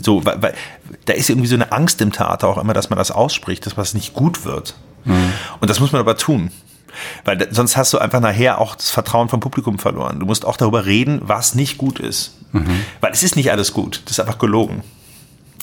So, 0.03 0.25
weil, 0.25 0.41
weil, 0.41 0.53
da 1.05 1.13
ist 1.13 1.29
irgendwie 1.29 1.47
so 1.47 1.55
eine 1.55 1.71
Angst 1.71 2.01
im 2.01 2.11
Theater 2.11 2.49
auch 2.49 2.57
immer, 2.57 2.73
dass 2.73 2.89
man 2.89 2.97
das 2.97 3.11
ausspricht, 3.11 3.65
dass 3.65 3.77
was 3.77 3.93
nicht 3.93 4.13
gut 4.13 4.43
wird. 4.43 4.75
Mhm. 5.05 5.31
Und 5.61 5.69
das 5.69 5.79
muss 5.79 5.93
man 5.93 6.01
aber 6.01 6.17
tun. 6.17 6.51
Weil 7.23 7.47
sonst 7.51 7.77
hast 7.77 7.93
du 7.93 7.99
einfach 7.99 8.19
nachher 8.19 8.59
auch 8.59 8.75
das 8.75 8.89
Vertrauen 8.89 9.29
vom 9.29 9.39
Publikum 9.39 9.79
verloren. 9.79 10.19
Du 10.19 10.25
musst 10.25 10.45
auch 10.45 10.57
darüber 10.57 10.85
reden, 10.85 11.21
was 11.23 11.55
nicht 11.55 11.77
gut 11.77 11.99
ist. 11.99 12.37
Mhm. 12.51 12.81
Weil 12.99 13.13
es 13.13 13.23
ist 13.23 13.37
nicht 13.37 13.49
alles 13.49 13.71
gut. 13.71 14.01
Das 14.05 14.11
ist 14.13 14.19
einfach 14.19 14.39
gelogen. 14.39 14.83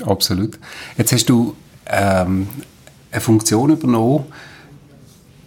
Absolut. 0.07 0.59
Jetzt 0.97 1.13
hast 1.13 1.29
du 1.29 1.55
ähm, 1.87 2.49
eine 3.11 3.21
Funktion 3.21 3.71
übernommen 3.71 4.25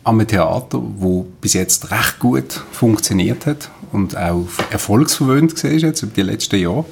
am 0.04 0.26
Theater, 0.28 0.82
wo 0.98 1.28
bis 1.42 1.54
jetzt 1.54 1.92
recht 1.92 2.20
gut 2.20 2.62
funktioniert 2.72 3.46
hat 3.46 3.70
und 3.92 4.18
auch 4.18 4.48
erfolgsverwöhnt 4.72 5.64
war 5.64 5.72
jetzt 5.72 6.02
über 6.02 6.14
die 6.14 6.22
letzten 6.24 6.60
Jahre. 6.60 6.86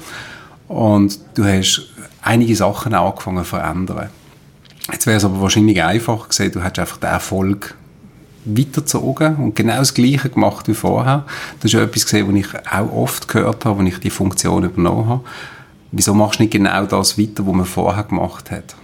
Und 0.67 1.19
du 1.33 1.43
hast 1.43 1.89
einige 2.21 2.55
Sachen 2.55 2.93
angefangen 2.93 3.43
zu 3.43 3.49
verändern. 3.49 4.09
Jetzt 4.91 5.07
wäre 5.07 5.17
es 5.17 5.25
aber 5.25 5.41
wahrscheinlich 5.41 5.81
einfach 5.81 6.29
gesehen, 6.29 6.51
du 6.51 6.61
hättest 6.61 6.79
einfach 6.79 6.97
den 6.97 7.09
Erfolg 7.09 7.75
weitergezogen 8.45 9.35
und 9.37 9.55
genau 9.55 9.77
das 9.77 9.93
Gleiche 9.93 10.29
gemacht 10.29 10.67
wie 10.67 10.73
vorher. 10.73 11.25
Das 11.59 11.73
ist 11.73 11.79
etwas 11.79 12.05
gesehen, 12.05 12.27
was 12.27 12.39
ich 12.39 12.71
auch 12.71 12.91
oft 12.91 13.27
gehört 13.27 13.65
habe, 13.65 13.79
wenn 13.79 13.87
ich 13.87 13.99
die 13.99 14.09
Funktion 14.09 14.63
übernommen 14.63 15.07
habe. 15.07 15.23
Wieso 15.91 16.13
machst 16.13 16.39
du 16.39 16.43
nicht 16.43 16.53
genau 16.53 16.85
das 16.85 17.17
weiter, 17.17 17.45
was 17.45 17.53
man 17.53 17.65
vorher 17.65 18.03
gemacht 18.03 18.51
hat? 18.51 18.75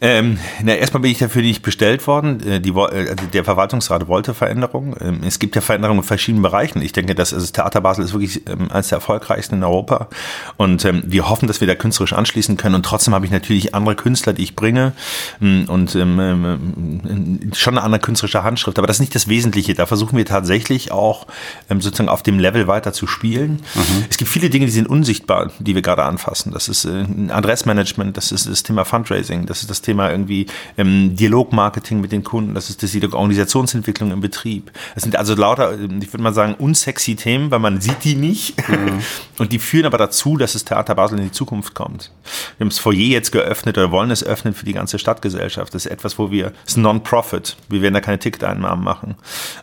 Ähm, 0.00 0.38
na, 0.62 0.76
erstmal 0.76 1.00
bin 1.02 1.10
ich 1.10 1.18
dafür 1.18 1.42
nicht 1.42 1.62
bestellt 1.62 2.06
worden. 2.06 2.40
Äh, 2.46 2.60
die, 2.60 2.70
äh, 2.70 3.10
also 3.10 3.26
der 3.32 3.44
Verwaltungsrat 3.44 4.06
wollte 4.06 4.32
Veränderungen. 4.32 4.94
Ähm, 5.00 5.20
es 5.26 5.40
gibt 5.40 5.56
ja 5.56 5.60
Veränderungen 5.60 6.00
in 6.00 6.04
verschiedenen 6.04 6.42
Bereichen. 6.42 6.82
Ich 6.82 6.92
denke, 6.92 7.16
dass 7.16 7.32
also 7.32 7.44
das 7.44 7.52
Theater 7.52 7.80
Basel 7.80 8.04
ist 8.04 8.12
wirklich 8.12 8.46
ähm, 8.48 8.70
eines 8.70 8.88
der 8.88 8.96
erfolgreichsten 8.96 9.56
in 9.56 9.64
Europa. 9.64 10.08
Und 10.56 10.84
ähm, 10.84 11.02
wir 11.04 11.28
hoffen, 11.28 11.48
dass 11.48 11.60
wir 11.60 11.66
da 11.66 11.74
künstlerisch 11.74 12.12
anschließen 12.12 12.56
können. 12.56 12.76
Und 12.76 12.84
trotzdem 12.84 13.12
habe 13.12 13.26
ich 13.26 13.32
natürlich 13.32 13.74
andere 13.74 13.96
Künstler, 13.96 14.32
die 14.32 14.44
ich 14.44 14.54
bringe. 14.54 14.92
Mm, 15.40 15.64
und 15.64 15.96
ähm, 15.96 16.20
ähm, 16.20 17.52
schon 17.54 17.76
eine 17.76 17.84
andere 17.84 18.00
künstlerische 18.00 18.44
Handschrift. 18.44 18.78
Aber 18.78 18.86
das 18.86 18.96
ist 18.96 19.00
nicht 19.00 19.16
das 19.16 19.26
Wesentliche. 19.26 19.74
Da 19.74 19.86
versuchen 19.86 20.16
wir 20.16 20.24
tatsächlich 20.24 20.92
auch 20.92 21.26
ähm, 21.68 21.80
sozusagen 21.80 22.08
auf 22.08 22.22
dem 22.22 22.38
Level 22.38 22.68
weiter 22.68 22.92
zu 22.92 23.08
spielen. 23.08 23.62
Mhm. 23.74 24.04
Es 24.08 24.16
gibt 24.16 24.30
viele 24.30 24.48
Dinge, 24.48 24.66
die 24.66 24.72
sind 24.72 24.88
unsichtbar, 24.88 25.50
die 25.58 25.74
wir 25.74 25.82
gerade 25.82 26.04
anfassen. 26.04 26.52
Das 26.52 26.68
ist 26.68 26.84
äh, 26.84 27.04
Adressmanagement, 27.30 28.16
das 28.16 28.30
ist 28.30 28.48
das 28.48 28.62
Thema 28.62 28.84
Fundraising, 28.84 29.46
das 29.46 29.62
ist 29.62 29.70
das 29.70 29.82
Thema 29.82 29.87
irgendwie 29.96 30.46
ähm, 30.76 31.16
Dialogmarketing 31.16 32.00
mit 32.00 32.12
den 32.12 32.24
Kunden, 32.24 32.54
das 32.54 32.70
ist 32.70 32.82
das 32.82 32.92
die 32.92 33.02
Organisationsentwicklung 33.02 34.10
im 34.10 34.20
Betrieb. 34.20 34.70
Das 34.94 35.02
sind 35.02 35.16
also 35.16 35.34
lauter, 35.34 35.74
ich 35.74 36.12
würde 36.12 36.22
mal 36.22 36.34
sagen, 36.34 36.54
unsexy 36.54 37.16
Themen, 37.16 37.50
weil 37.50 37.58
man 37.58 37.80
sieht 37.80 38.04
die 38.04 38.14
nicht. 38.14 38.56
Mhm. 38.68 39.00
Und 39.38 39.52
die 39.52 39.58
führen 39.58 39.86
aber 39.86 39.98
dazu, 39.98 40.36
dass 40.36 40.52
das 40.54 40.64
Theater 40.64 40.94
Basel 40.94 41.18
in 41.18 41.26
die 41.26 41.32
Zukunft 41.32 41.74
kommt. 41.74 42.10
Wir 42.56 42.64
haben 42.64 42.70
das 42.70 42.78
Foyer 42.78 42.96
jetzt 42.96 43.30
geöffnet 43.30 43.78
oder 43.78 43.90
wollen 43.92 44.10
es 44.10 44.24
öffnen 44.24 44.54
für 44.54 44.64
die 44.64 44.72
ganze 44.72 44.98
Stadtgesellschaft. 44.98 45.74
Das 45.74 45.86
ist 45.86 45.90
etwas, 45.90 46.18
wo 46.18 46.30
wir, 46.30 46.52
es 46.66 46.72
ist 46.72 46.76
Non-Profit. 46.76 47.56
Wir 47.68 47.82
werden 47.82 47.94
da 47.94 48.00
keine 48.00 48.18
Ticketeinnahmen 48.18 48.84
machen. 48.84 49.14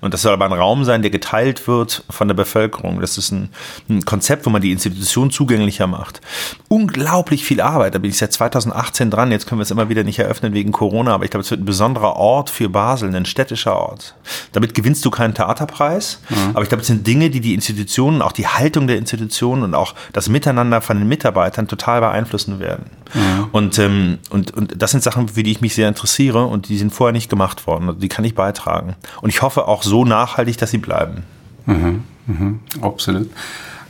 Und 0.01 0.13
das 0.13 0.21
soll 0.21 0.33
aber 0.33 0.45
ein 0.45 0.53
Raum 0.53 0.85
sein, 0.85 1.01
der 1.01 1.11
geteilt 1.11 1.67
wird 1.67 2.03
von 2.09 2.27
der 2.27 2.35
Bevölkerung. 2.35 3.01
Das 3.01 3.17
ist 3.17 3.31
ein, 3.31 3.49
ein 3.89 4.05
Konzept, 4.05 4.45
wo 4.45 4.49
man 4.49 4.61
die 4.61 4.71
Institution 4.71 5.31
zugänglicher 5.31 5.87
macht. 5.87 6.21
Unglaublich 6.67 7.43
viel 7.43 7.61
Arbeit. 7.61 7.95
Da 7.95 7.99
bin 7.99 8.11
ich 8.11 8.17
seit 8.17 8.33
2018 8.33 9.11
dran. 9.11 9.31
Jetzt 9.31 9.47
können 9.47 9.59
wir 9.59 9.63
es 9.63 9.71
immer 9.71 9.89
wieder 9.89 10.03
nicht 10.03 10.14
nicht 10.15 10.25
eröffnen 10.25 10.53
wegen 10.53 10.71
Corona, 10.71 11.13
aber 11.13 11.25
ich 11.25 11.31
glaube, 11.31 11.43
es 11.43 11.51
wird 11.51 11.61
ein 11.61 11.65
besonderer 11.65 12.15
Ort 12.15 12.49
für 12.49 12.69
Basel, 12.69 13.13
ein 13.13 13.25
städtischer 13.25 13.75
Ort. 13.75 14.15
Damit 14.53 14.73
gewinnst 14.73 15.03
du 15.05 15.11
keinen 15.11 15.33
Theaterpreis, 15.33 16.21
mhm. 16.29 16.51
aber 16.53 16.63
ich 16.63 16.69
glaube, 16.69 16.81
es 16.81 16.87
sind 16.87 17.05
Dinge, 17.05 17.29
die 17.29 17.41
die 17.41 17.53
Institutionen, 17.53 18.21
auch 18.21 18.31
die 18.31 18.47
Haltung 18.47 18.87
der 18.87 18.97
Institutionen 18.97 19.63
und 19.63 19.75
auch 19.75 19.93
das 20.13 20.29
Miteinander 20.29 20.81
von 20.81 20.97
den 20.97 21.07
Mitarbeitern 21.07 21.67
total 21.67 21.99
beeinflussen 21.99 22.59
werden. 22.59 22.85
Mhm. 23.13 23.47
Und, 23.51 23.79
ähm, 23.79 24.19
und, 24.29 24.51
und 24.51 24.81
das 24.81 24.91
sind 24.91 25.03
Sachen, 25.03 25.29
für 25.29 25.43
die 25.43 25.51
ich 25.51 25.61
mich 25.61 25.75
sehr 25.75 25.87
interessiere 25.87 26.45
und 26.45 26.69
die 26.69 26.77
sind 26.77 26.93
vorher 26.93 27.13
nicht 27.13 27.29
gemacht 27.29 27.67
worden. 27.67 27.99
Die 27.99 28.09
kann 28.09 28.25
ich 28.25 28.35
beitragen. 28.35 28.95
Und 29.21 29.29
ich 29.29 29.41
hoffe 29.41 29.67
auch 29.67 29.83
so 29.83 30.05
nachhaltig, 30.05 30.57
dass 30.57 30.71
sie 30.71 30.77
bleiben. 30.77 31.23
Mhm. 31.65 32.03
Mhm. 32.27 32.59
Absolut. 32.81 33.29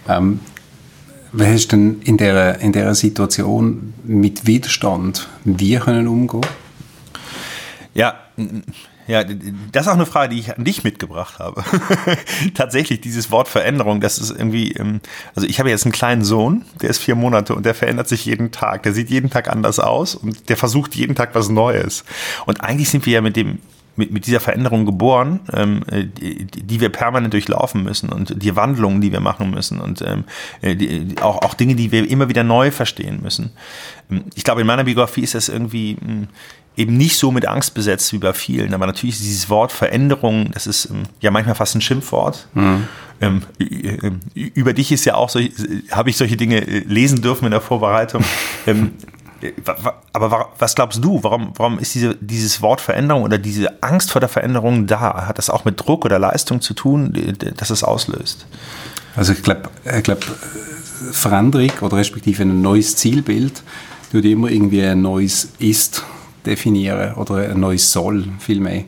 Ähm, 0.07 0.39
wie 1.37 1.45
hast 1.45 1.67
du 1.71 1.77
denn 1.77 2.01
in 2.03 2.17
dieser, 2.17 2.59
in 2.59 2.71
dieser 2.71 2.95
Situation 2.95 3.93
mit 4.03 4.47
Widerstand 4.47 5.27
wie 5.43 5.75
können 5.77 6.07
umgehen? 6.07 6.41
Ja, 7.93 8.15
ja, 9.07 9.23
das 9.23 9.83
ist 9.83 9.87
auch 9.87 9.95
eine 9.95 10.07
Frage, 10.07 10.33
die 10.33 10.39
ich 10.39 10.57
an 10.57 10.63
dich 10.63 10.83
mitgebracht 10.83 11.37
habe. 11.37 11.63
Tatsächlich, 12.55 13.01
dieses 13.01 13.29
Wort 13.29 13.47
Veränderung, 13.47 14.01
das 14.01 14.17
ist 14.17 14.31
irgendwie, 14.31 14.71
ähm, 14.71 14.99
also 15.35 15.47
ich 15.47 15.59
habe 15.59 15.69
jetzt 15.69 15.85
einen 15.85 15.91
kleinen 15.91 16.23
Sohn, 16.23 16.65
der 16.81 16.89
ist 16.89 16.97
vier 16.97 17.13
Monate 17.13 17.53
und 17.53 17.65
der 17.65 17.75
verändert 17.75 18.07
sich 18.07 18.25
jeden 18.25 18.51
Tag. 18.51 18.81
Der 18.83 18.93
sieht 18.93 19.11
jeden 19.11 19.29
Tag 19.29 19.47
anders 19.47 19.79
aus 19.79 20.15
und 20.15 20.49
der 20.49 20.57
versucht 20.57 20.95
jeden 20.95 21.13
Tag 21.13 21.35
was 21.35 21.49
Neues. 21.49 22.03
Und 22.47 22.61
eigentlich 22.61 22.89
sind 22.89 23.05
wir 23.05 23.13
ja 23.13 23.21
mit 23.21 23.35
dem 23.35 23.59
mit, 23.95 24.11
mit 24.11 24.27
dieser 24.27 24.39
Veränderung 24.39 24.85
geboren, 24.85 25.41
ähm, 25.53 25.81
die, 25.91 26.45
die 26.45 26.81
wir 26.81 26.89
permanent 26.89 27.33
durchlaufen 27.33 27.83
müssen 27.83 28.09
und 28.09 28.41
die 28.41 28.55
Wandlungen, 28.55 29.01
die 29.01 29.11
wir 29.11 29.19
machen 29.19 29.51
müssen 29.51 29.79
und 29.79 30.01
ähm, 30.01 30.25
äh, 30.61 30.75
die, 30.75 31.15
auch, 31.21 31.41
auch 31.41 31.53
Dinge, 31.53 31.75
die 31.75 31.91
wir 31.91 32.09
immer 32.09 32.29
wieder 32.29 32.43
neu 32.43 32.71
verstehen 32.71 33.19
müssen. 33.21 33.51
Ähm, 34.11 34.25
ich 34.35 34.43
glaube, 34.43 34.61
in 34.61 34.67
meiner 34.67 34.83
Biografie 34.83 35.21
ist 35.21 35.35
das 35.35 35.49
irgendwie 35.49 35.97
hm, 35.99 36.27
eben 36.77 36.97
nicht 36.97 37.17
so 37.17 37.31
mit 37.31 37.47
Angst 37.47 37.73
besetzt 37.73 38.11
wie 38.13 38.17
bei 38.17 38.33
vielen, 38.33 38.73
aber 38.73 38.85
natürlich 38.85 39.15
ist 39.15 39.23
dieses 39.23 39.49
Wort 39.49 39.71
Veränderung, 39.71 40.51
das 40.51 40.67
ist 40.67 40.85
ähm, 40.85 41.03
ja 41.21 41.31
manchmal 41.31 41.55
fast 41.55 41.75
ein 41.75 41.81
Schimpfwort. 41.81 42.47
Mhm. 42.53 42.87
Ähm, 43.21 43.43
über 44.35 44.73
dich 44.73 44.91
ist 44.91 45.05
ja 45.05 45.15
auch 45.15 45.29
so, 45.29 45.39
habe 45.91 46.09
ich 46.09 46.17
solche 46.17 46.35
Dinge 46.35 46.57
äh, 46.67 46.79
lesen 46.79 47.21
dürfen 47.21 47.45
in 47.45 47.51
der 47.51 47.61
Vorbereitung. 47.61 48.23
ähm, 48.67 48.91
aber 50.13 50.49
was 50.57 50.75
glaubst 50.75 51.03
du, 51.03 51.23
warum, 51.23 51.53
warum 51.55 51.79
ist 51.79 51.95
diese, 51.95 52.15
dieses 52.15 52.61
Wort 52.61 52.81
Veränderung 52.81 53.23
oder 53.23 53.37
diese 53.37 53.83
Angst 53.83 54.11
vor 54.11 54.19
der 54.19 54.29
Veränderung 54.29 54.87
da? 54.87 55.27
Hat 55.27 55.37
das 55.37 55.49
auch 55.49 55.65
mit 55.65 55.79
Druck 55.79 56.05
oder 56.05 56.19
Leistung 56.19 56.61
zu 56.61 56.73
tun, 56.73 57.13
dass 57.57 57.69
es 57.69 57.83
auslöst? 57.83 58.45
Also 59.15 59.33
ich 59.33 59.43
glaube, 59.43 59.69
ich 59.85 60.03
glaub, 60.03 60.23
Veränderung 61.11 61.71
oder 61.81 61.97
respektive 61.97 62.43
ein 62.43 62.61
neues 62.61 62.95
Zielbild 62.95 63.63
tut 64.11 64.25
immer 64.25 64.49
irgendwie 64.49 64.83
ein 64.83 65.01
neues 65.01 65.49
Ist 65.59 66.03
definieren 66.45 67.15
oder 67.15 67.49
ein 67.49 67.59
neues 67.59 67.91
Soll 67.91 68.25
vielmehr. 68.39 68.85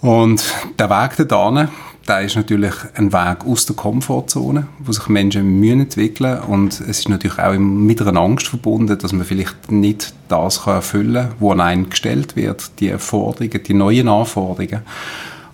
Und 0.00 0.42
der 0.78 0.90
Weg 0.90 1.28
da 1.28 1.70
da 2.06 2.18
ist 2.20 2.36
natürlich 2.36 2.74
ein 2.94 3.12
Weg 3.12 3.44
aus 3.46 3.66
der 3.66 3.76
Komfortzone, 3.76 4.66
wo 4.80 4.92
sich 4.92 5.08
Menschen 5.08 5.60
müssen 5.60 5.80
entwickeln 5.80 6.40
und 6.40 6.72
es 6.80 7.00
ist 7.00 7.08
natürlich 7.08 7.38
auch 7.38 7.56
mit 7.56 8.02
einer 8.02 8.20
Angst 8.20 8.48
verbunden, 8.48 8.98
dass 8.98 9.12
man 9.12 9.24
vielleicht 9.24 9.70
nicht 9.70 10.12
das 10.28 10.64
kann 10.64 10.74
erfüllen 10.74 11.28
kann, 11.28 11.36
was 11.38 11.52
an 11.52 11.60
einen 11.60 11.90
gestellt 11.90 12.34
wird, 12.34 12.72
die 12.80 12.92
Forderungen, 12.98 13.62
die 13.62 13.74
neuen 13.74 14.08
Anforderungen. 14.08 14.82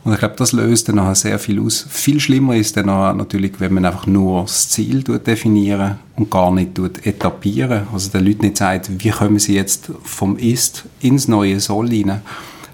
Und 0.04 0.14
ich 0.14 0.20
glaube, 0.20 0.36
das 0.36 0.52
löst 0.52 0.88
dann 0.88 0.96
nachher 0.96 1.14
sehr 1.16 1.38
viel 1.38 1.60
aus. 1.60 1.84
Viel 1.90 2.18
schlimmer 2.18 2.56
ist 2.56 2.76
dann 2.76 2.86
natürlich, 2.86 3.52
wenn 3.58 3.74
man 3.74 3.84
einfach 3.84 4.06
nur 4.06 4.42
das 4.42 4.70
Ziel 4.70 5.02
definieren 5.02 5.98
und 6.16 6.30
gar 6.30 6.50
nicht 6.50 6.78
etablieren. 7.04 7.88
Also 7.92 8.08
den 8.10 8.24
Leuten 8.24 8.46
nicht 8.46 8.56
sagt, 8.56 8.90
wie 9.04 9.10
kommen 9.10 9.38
sie 9.38 9.54
jetzt 9.54 9.90
vom 10.04 10.38
Ist 10.38 10.84
ins 11.00 11.28
neue 11.28 11.60
Soll 11.60 11.88
rein. 11.88 12.22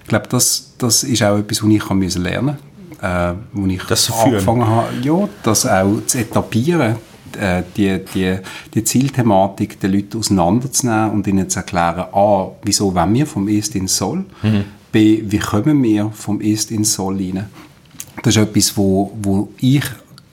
Ich 0.03 0.07
glaube, 0.07 0.27
das, 0.29 0.75
das 0.77 1.03
ist 1.03 1.23
auch 1.23 1.37
etwas, 1.37 1.61
was 1.61 1.69
ich 1.69 2.15
lernen 2.15 2.45
musste 2.45 2.74
äh, 3.05 3.33
wo 3.53 3.67
ich 3.67 3.83
das 3.83 4.11
angefangen 4.11 4.67
habe, 4.67 4.87
ja, 5.01 5.29
das 5.43 5.65
auch 5.65 6.05
zu 6.05 6.17
etablieren, 6.17 6.95
äh, 7.39 7.63
die, 7.75 7.99
die, 8.13 8.37
die 8.73 8.83
Zielthematik 8.83 9.79
den 9.79 9.93
Leuten 9.93 10.17
auseinanderzunehmen 10.17 11.11
und 11.11 11.27
ihnen 11.27 11.49
zu 11.49 11.59
erklären, 11.59 12.05
a, 12.11 12.47
wieso 12.63 12.93
wollen 12.95 13.13
wir 13.13 13.27
vom 13.27 13.47
Ist 13.47 13.75
ins 13.75 13.97
Soll, 13.97 14.25
mhm. 14.41 14.65
b, 14.91 15.23
wie 15.25 15.39
kommen 15.39 15.83
wir 15.83 16.11
vom 16.13 16.41
Ist 16.41 16.71
ins 16.71 16.93
Soll 16.93 17.17
rein. 17.17 17.49
Das 18.23 18.35
ist 18.35 18.41
etwas, 18.41 18.77
wo, 18.77 19.11
wo 19.21 19.49
ich 19.59 19.83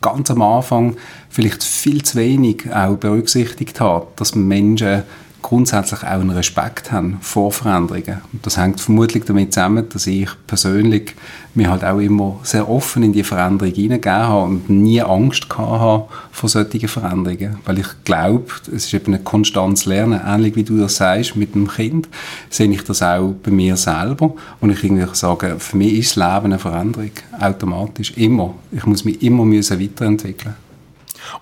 ganz 0.00 0.30
am 0.30 0.42
Anfang 0.42 0.96
vielleicht 1.28 1.62
viel 1.62 2.02
zu 2.02 2.16
wenig 2.16 2.72
auch 2.72 2.96
berücksichtigt 2.96 3.80
habe, 3.80 4.06
dass 4.16 4.34
Menschen 4.34 5.02
grundsätzlich 5.42 6.02
auch 6.02 6.20
einen 6.20 6.30
Respekt 6.30 6.92
haben 6.92 7.18
vor 7.20 7.52
Veränderungen. 7.52 8.20
Und 8.32 8.46
das 8.46 8.56
hängt 8.56 8.80
vermutlich 8.80 9.24
damit 9.24 9.52
zusammen, 9.52 9.88
dass 9.88 10.06
ich 10.06 10.28
persönlich 10.46 11.14
mir 11.54 11.70
halt 11.70 11.84
auch 11.84 11.98
immer 11.98 12.38
sehr 12.42 12.68
offen 12.68 13.02
in 13.02 13.12
die 13.12 13.24
Veränderung 13.24 13.74
hineingegeben 13.74 14.28
habe 14.28 14.44
und 14.44 14.70
nie 14.70 15.02
Angst 15.02 15.46
habe 15.56 16.06
vor 16.30 16.48
solchen 16.48 16.88
Veränderungen. 16.88 17.58
Weil 17.64 17.80
ich 17.80 17.88
glaube, 18.04 18.46
es 18.68 18.86
ist 18.86 18.94
eben 18.94 19.14
ein 19.14 19.24
konstantes 19.24 19.84
Lernen, 19.84 20.20
ähnlich 20.24 20.56
wie 20.56 20.64
du 20.64 20.78
das 20.78 20.96
sagst 20.96 21.36
mit 21.36 21.54
dem 21.54 21.68
Kind, 21.68 22.08
sehe 22.48 22.70
ich 22.70 22.84
das 22.84 23.02
auch 23.02 23.34
bei 23.42 23.50
mir 23.50 23.76
selber. 23.76 24.34
Und 24.60 24.70
ich 24.70 24.82
irgendwie 24.82 25.06
sage, 25.12 25.56
für 25.58 25.76
mich 25.76 25.94
ist 25.94 26.16
das 26.16 26.24
Leben 26.24 26.46
eine 26.46 26.58
Veränderung, 26.58 27.10
automatisch, 27.38 28.12
immer. 28.16 28.54
Ich 28.70 28.86
muss 28.86 29.04
mich 29.04 29.22
immer 29.22 29.44
müssen 29.44 29.80
weiterentwickeln 29.80 30.54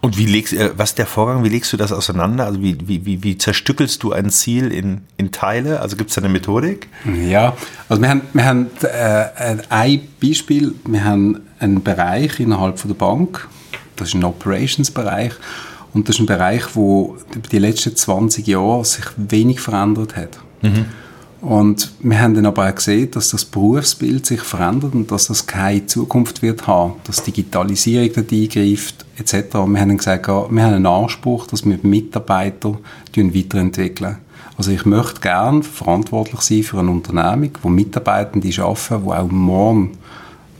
und 0.01 0.17
wie 0.17 0.27
legst, 0.27 0.53
äh, 0.53 0.71
was 0.77 0.91
ist 0.91 0.99
der 0.99 1.07
Vorgang, 1.07 1.45
wie 1.45 1.49
legst 1.49 1.73
du 1.73 1.77
das 1.77 1.93
auseinander? 1.93 2.47
Also 2.47 2.63
wie, 2.63 2.77
wie, 2.87 3.05
wie, 3.05 3.23
wie 3.23 3.39
zerstückelst 3.39 4.03
du 4.03 4.13
ein 4.13 4.31
Ziel 4.31 4.73
in, 4.73 5.03
in 5.17 5.33
Teile? 5.33 5.81
Also 5.81 5.97
gibt 5.97 6.11
es 6.11 6.17
da 6.17 6.23
eine 6.23 6.29
Methodik? 6.29 6.89
Ja, 7.27 7.57
also 7.89 8.01
wir 8.01 8.09
haben, 8.09 8.23
wir 8.33 8.45
haben 8.45 8.71
äh, 8.83 9.57
ein 9.69 10.01
Beispiel, 10.23 10.75
wir 10.85 11.05
haben 11.05 11.41
einen 11.59 11.83
Bereich 11.83 12.41
innerhalb 12.41 12.79
von 12.79 12.89
der 12.89 12.97
Bank, 12.97 13.49
das 13.97 14.09
ist 14.09 14.15
ein 14.15 14.25
Operations-Bereich 14.25 15.33
und 15.93 16.09
das 16.09 16.17
ist 16.17 16.21
ein 16.21 16.27
Bereich, 16.27 16.75
wo 16.75 17.17
über 17.35 17.49
die 17.49 17.59
letzten 17.59 17.97
20 17.97 18.47
Jahre 18.47 18.85
sich 18.85 19.05
wenig 19.17 19.61
verändert 19.61 20.17
hat. 20.17 20.39
Mhm. 20.63 20.87
Und 21.41 21.91
wir 22.01 22.21
haben 22.21 22.35
dann 22.35 22.45
aber 22.45 22.69
auch 22.69 22.75
gesehen, 22.75 23.11
dass 23.13 23.31
das 23.31 23.47
Berufsbild 23.47 24.27
sich 24.27 24.41
verändert 24.41 24.95
und 24.95 25.11
dass 25.11 25.29
das 25.29 25.47
keine 25.47 25.87
Zukunft 25.87 26.43
wird 26.43 26.67
haben, 26.67 26.95
dass 27.05 27.23
Digitalisierung 27.23 28.11
dort 28.15 28.33
eingreift 28.33 29.07
etc. 29.17 29.55
Wir 29.55 29.61
haben 29.61 29.75
dann 29.75 29.97
gesagt, 29.97 30.29
wir 30.29 30.35
haben 30.35 30.59
einen 30.59 30.87
Anspruch, 30.87 31.47
dass 31.47 31.65
wir 31.65 31.79
Mitarbeiter 31.83 32.79
weiterentwickeln. 33.15 34.19
Also 34.59 34.71
ich 34.71 34.85
möchte 34.85 35.23
gerne 35.23 35.63
verantwortlich 35.63 36.43
sein 36.43 36.63
für 36.63 36.79
eine 36.79 36.91
Unternehmung, 36.91 37.53
wo 37.63 37.71
Mitarbeitende 37.71 38.49
arbeiten, 38.63 39.03
die 39.05 39.11
auch 39.11 39.31
morgen 39.31 39.93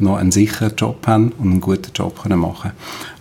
noch 0.00 0.16
einen 0.16 0.33
sicheren 0.33 0.75
Job 0.76 1.07
haben 1.07 1.33
und 1.38 1.50
einen 1.50 1.61
guten 1.61 1.92
Job 1.95 2.23
können 2.23 2.38
machen 2.38 2.73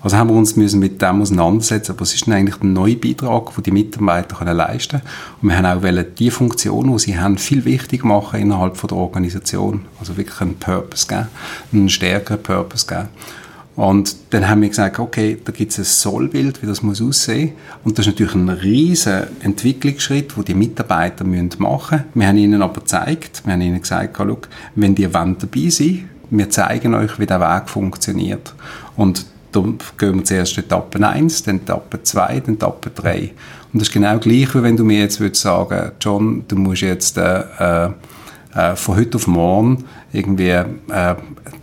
Also 0.01 0.17
haben 0.17 0.29
wir 0.29 0.35
uns 0.35 0.55
müssen 0.55 0.79
mit 0.79 1.01
dem 1.01 1.21
auseinandersetzen, 1.21 1.95
was 1.97 2.13
ist 2.13 2.25
denn 2.25 2.33
eigentlich 2.33 2.57
der 2.57 2.69
neue 2.69 2.95
Beitrag, 2.95 3.53
den 3.53 3.63
die 3.63 3.71
Mitarbeiter 3.71 4.35
können 4.35 4.57
leisten 4.57 4.99
können. 4.99 5.13
Und 5.41 5.49
wir 5.49 5.57
haben 5.57 5.65
auch 5.65 5.83
wollen, 5.83 6.05
die 6.17 6.31
Funktionen, 6.31 6.91
die 6.93 6.99
sie 6.99 7.19
haben, 7.19 7.37
viel 7.37 7.65
wichtiger 7.65 8.07
machen 8.07 8.39
innerhalb 8.39 8.77
von 8.77 8.87
der 8.87 8.97
Organisation. 8.97 9.85
Also 9.99 10.17
wirklich 10.17 10.41
einen 10.41 10.55
Purpose 10.55 11.07
geben, 11.07 11.27
einen 11.73 11.89
stärkeren 11.89 12.41
Purpose 12.41 12.87
geben. 12.87 13.09
Und 13.79 14.13
dann 14.31 14.49
haben 14.49 14.61
wir 14.61 14.67
gesagt, 14.67 14.99
okay, 14.99 15.37
da 15.41 15.53
gibt 15.53 15.71
es 15.71 15.77
ein 15.77 15.85
Sollbild, 15.85 16.61
wie 16.61 16.67
das 16.67 16.83
muss 16.83 17.01
aussehen. 17.01 17.53
Und 17.85 17.97
das 17.97 18.07
ist 18.07 18.11
natürlich 18.11 18.35
ein 18.35 18.49
riesen 18.49 19.27
Entwicklungsschritt, 19.41 20.35
den 20.35 20.43
die 20.43 20.53
Mitarbeiter 20.53 21.23
machen 21.23 21.97
müssen. 21.97 22.05
Wir 22.13 22.27
haben 22.27 22.37
ihnen 22.37 22.61
aber 22.61 22.81
gezeigt, 22.81 23.41
wir 23.45 23.53
haben 23.53 23.61
ihnen 23.61 23.79
gesagt, 23.79 24.17
schau, 24.17 24.37
wenn 24.75 24.95
die 24.95 25.07
dabei 25.07 25.69
sind 25.69 26.09
wir 26.29 26.49
zeigen 26.49 26.93
euch, 26.93 27.19
wie 27.19 27.25
der 27.25 27.39
Weg 27.39 27.69
funktioniert. 27.69 28.53
Und 28.95 29.25
da 29.51 29.63
gehen 29.97 30.15
wir 30.15 30.23
zuerst 30.23 30.57
Etappe 30.57 31.05
1, 31.05 31.43
dann 31.43 31.57
Etappe 31.57 32.03
2, 32.03 32.39
dann 32.41 32.55
Etappe 32.55 32.91
3. 32.93 33.31
Und 33.71 33.81
das 33.81 33.89
ist 33.89 33.93
genau 33.93 34.17
gleich, 34.19 34.53
wie 34.53 34.63
wenn 34.63 34.77
du 34.77 34.83
mir 34.83 34.99
jetzt 34.99 35.19
würdest 35.19 35.41
sagen, 35.41 35.91
John, 35.99 36.43
du 36.47 36.55
musst 36.55 36.81
jetzt 36.81 37.17
äh, 37.17 37.43
äh, 37.59 37.89
äh 38.53 38.75
von 38.75 38.95
heute 38.95 39.17
auf 39.17 39.27
morgen 39.27 39.85
irgendwie 40.11 40.49
äh, 40.49 40.65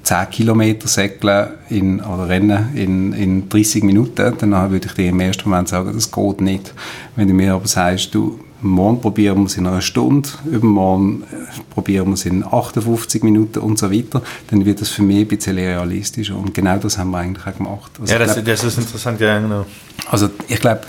10 0.02 0.30
Kilometer 0.30 0.86
segeln 0.86 1.48
in, 1.68 2.00
oder 2.00 2.28
rennen 2.28 2.70
in, 2.74 3.12
in 3.12 3.48
30 3.48 3.82
Minuten, 3.82 4.34
dann 4.38 4.70
würde 4.70 4.86
ich 4.86 4.92
dir 4.92 5.08
im 5.08 5.18
ersten 5.18 5.48
Moment 5.48 5.68
sagen, 5.68 5.92
das 5.92 6.12
geht 6.12 6.40
nicht. 6.40 6.72
Wenn 7.16 7.26
du 7.26 7.34
mir 7.34 7.54
aber 7.54 7.66
sagst, 7.66 8.14
du, 8.14 8.38
morgen 8.62 9.00
probieren 9.00 9.38
wir 9.38 9.46
es 9.46 9.56
in 9.56 9.66
einer 9.66 9.80
Stunde, 9.80 10.28
übermorgen 10.50 11.22
äh, 11.22 11.36
probieren 11.70 12.06
wir 12.08 12.14
es 12.14 12.24
in 12.24 12.44
58 12.44 13.22
Minuten 13.22 13.60
und 13.60 13.78
so 13.78 13.92
weiter, 13.92 14.22
dann 14.50 14.64
wird 14.64 14.80
das 14.80 14.88
für 14.88 15.02
mich 15.02 15.18
ein 15.18 15.28
bisschen 15.28 15.56
realistischer. 15.56 16.36
Und 16.36 16.54
genau 16.54 16.78
das 16.78 16.98
haben 16.98 17.10
wir 17.10 17.18
eigentlich 17.18 17.46
auch 17.46 17.56
gemacht. 17.56 17.92
Also 18.00 18.12
ja, 18.12 18.18
das, 18.18 18.34
glaub, 18.34 18.44
das, 18.46 18.64
ist 18.64 18.78
interessant, 18.78 19.20
ja, 19.20 19.38
genau. 19.38 19.66
Also 20.10 20.30
ich 20.48 20.60
glaube, 20.60 20.82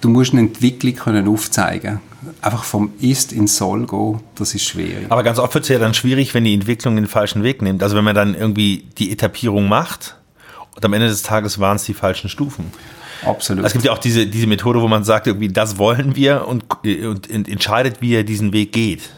du 0.00 0.08
musst 0.08 0.32
eine 0.32 0.42
Entwicklung 0.42 0.94
können 0.94 1.28
aufzeigen 1.28 2.00
Einfach 2.42 2.64
vom 2.64 2.92
Ist 3.00 3.32
ins 3.32 3.56
Soll 3.56 3.86
gehen, 3.86 4.20
das 4.34 4.54
ist 4.54 4.64
schwierig. 4.64 5.06
Aber 5.08 5.22
ganz 5.22 5.38
oft 5.38 5.54
wird 5.54 5.64
es 5.64 5.68
ja 5.68 5.78
dann 5.78 5.94
schwierig, 5.94 6.34
wenn 6.34 6.44
die 6.44 6.54
Entwicklung 6.54 6.96
den 6.96 7.06
falschen 7.06 7.42
Weg 7.42 7.62
nimmt. 7.62 7.82
Also 7.82 7.96
wenn 7.96 8.04
man 8.04 8.14
dann 8.14 8.34
irgendwie 8.34 8.84
die 8.98 9.12
Etappierung 9.12 9.68
macht 9.68 10.16
und 10.74 10.84
am 10.84 10.92
Ende 10.92 11.08
des 11.08 11.22
Tages 11.22 11.58
waren 11.60 11.76
es 11.76 11.84
die 11.84 11.94
falschen 11.94 12.28
Stufen. 12.28 12.72
Absolut. 13.24 13.64
Es 13.64 13.72
gibt 13.72 13.84
ja 13.84 13.92
auch 13.92 13.98
diese, 13.98 14.26
diese 14.26 14.46
Methode, 14.46 14.80
wo 14.80 14.88
man 14.88 15.04
sagt, 15.04 15.26
irgendwie, 15.26 15.48
das 15.48 15.78
wollen 15.78 16.16
wir 16.16 16.46
und, 16.46 16.64
und, 16.84 17.30
und 17.30 17.48
entscheidet, 17.48 18.00
wie 18.00 18.14
er 18.14 18.24
diesen 18.24 18.52
Weg 18.52 18.72
geht. 18.72 19.10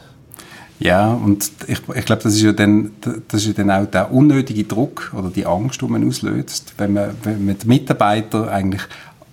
Ja, 0.81 1.13
und 1.13 1.51
ich, 1.67 1.81
ich 1.95 2.05
glaube, 2.05 2.23
das 2.23 2.35
ist 2.35 2.43
ja 2.43 2.53
dann, 2.53 2.93
das 3.01 3.43
ist 3.43 3.47
ja 3.49 3.65
dann 3.65 3.71
auch 3.71 3.91
der 3.91 4.13
unnötige 4.13 4.63
Druck 4.63 5.13
oder 5.17 5.29
die 5.29 5.45
Angst, 5.45 5.83
die 5.83 5.87
man 5.87 6.07
auslöst, 6.07 6.75
wenn 6.79 6.93
man, 6.93 7.11
wenn 7.25 7.45
man 7.45 7.59
die 7.59 7.67
Mitarbeiter 7.67 8.49
eigentlich 8.49 8.83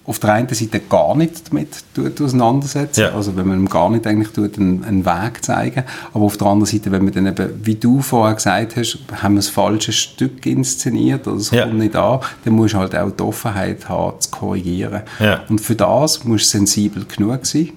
auf 0.07 0.19
der 0.19 0.33
einen 0.33 0.47
Seite 0.49 0.79
gar 0.79 1.15
nicht 1.15 1.49
damit 1.49 1.69
tut, 1.95 2.21
auseinandersetzen, 2.21 3.01
ja. 3.01 3.13
also 3.13 3.35
wenn 3.35 3.47
man 3.47 3.59
ihm 3.59 3.69
gar 3.69 3.89
nicht 3.89 4.05
eigentlich 4.05 4.29
tut, 4.29 4.57
einen, 4.59 4.83
einen, 4.83 5.05
Weg 5.05 5.43
zeigen, 5.43 5.83
aber 6.13 6.25
auf 6.25 6.37
der 6.37 6.47
anderen 6.47 6.71
Seite, 6.71 6.91
wenn 6.91 7.03
man 7.03 7.13
dann 7.13 7.25
eben, 7.25 7.49
wie 7.63 7.75
du 7.75 8.01
vorher 8.01 8.35
gesagt 8.35 8.75
hast, 8.75 8.99
haben 9.21 9.33
wir 9.33 9.39
das 9.39 9.49
falsche 9.49 9.91
Stück 9.91 10.45
inszeniert, 10.45 11.27
oder 11.27 11.37
es 11.37 11.49
ja. 11.49 11.63
kommt 11.63 11.79
nicht 11.79 11.95
an, 11.95 12.19
dann 12.43 12.53
musst 12.53 12.75
du 12.75 12.77
halt 12.77 12.95
auch 12.95 13.11
die 13.11 13.23
Offenheit 13.23 13.89
haben, 13.89 14.19
zu 14.19 14.29
korrigieren. 14.29 15.01
Ja. 15.19 15.41
Und 15.49 15.59
für 15.59 15.75
das 15.75 16.23
musst 16.23 16.53
du 16.53 16.57
sensibel 16.57 17.05
genug 17.05 17.45
sein. 17.45 17.71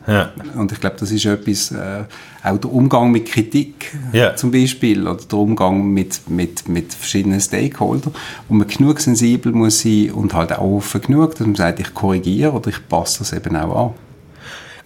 Und 0.54 0.73
ich 0.73 0.80
glaube, 0.80 0.97
das 0.99 1.11
ist 1.11 1.25
etwas, 1.25 1.70
äh, 1.70 2.04
auch 2.42 2.59
der 2.59 2.73
Umgang 2.73 3.11
mit 3.11 3.26
Kritik 3.26 3.97
yeah. 4.14 4.37
zum 4.37 4.50
Beispiel 4.50 5.07
oder 5.07 5.23
der 5.23 5.38
Umgang 5.38 5.88
mit, 5.88 6.28
mit, 6.30 6.68
mit 6.68 6.95
verschiedenen 6.95 7.40
Stakeholdern, 7.40 8.14
wo 8.49 8.54
man 8.54 8.68
genug 8.68 9.00
sensibel 9.00 9.52
muss 9.52 9.80
sein 9.80 10.12
und 10.12 10.35
halt 10.35 10.52
auch 10.52 10.76
offen 10.76 11.00
genug, 11.00 11.35
dass 11.35 11.47
man 11.47 11.57
sagt, 11.57 11.80
ich 11.80 11.95
korrigiere 11.95 12.52
oder 12.52 12.68
ich 12.68 12.88
passe 12.88 13.21
das 13.21 13.33
eben 13.33 13.57
auch 13.57 13.87
an. 13.87 13.95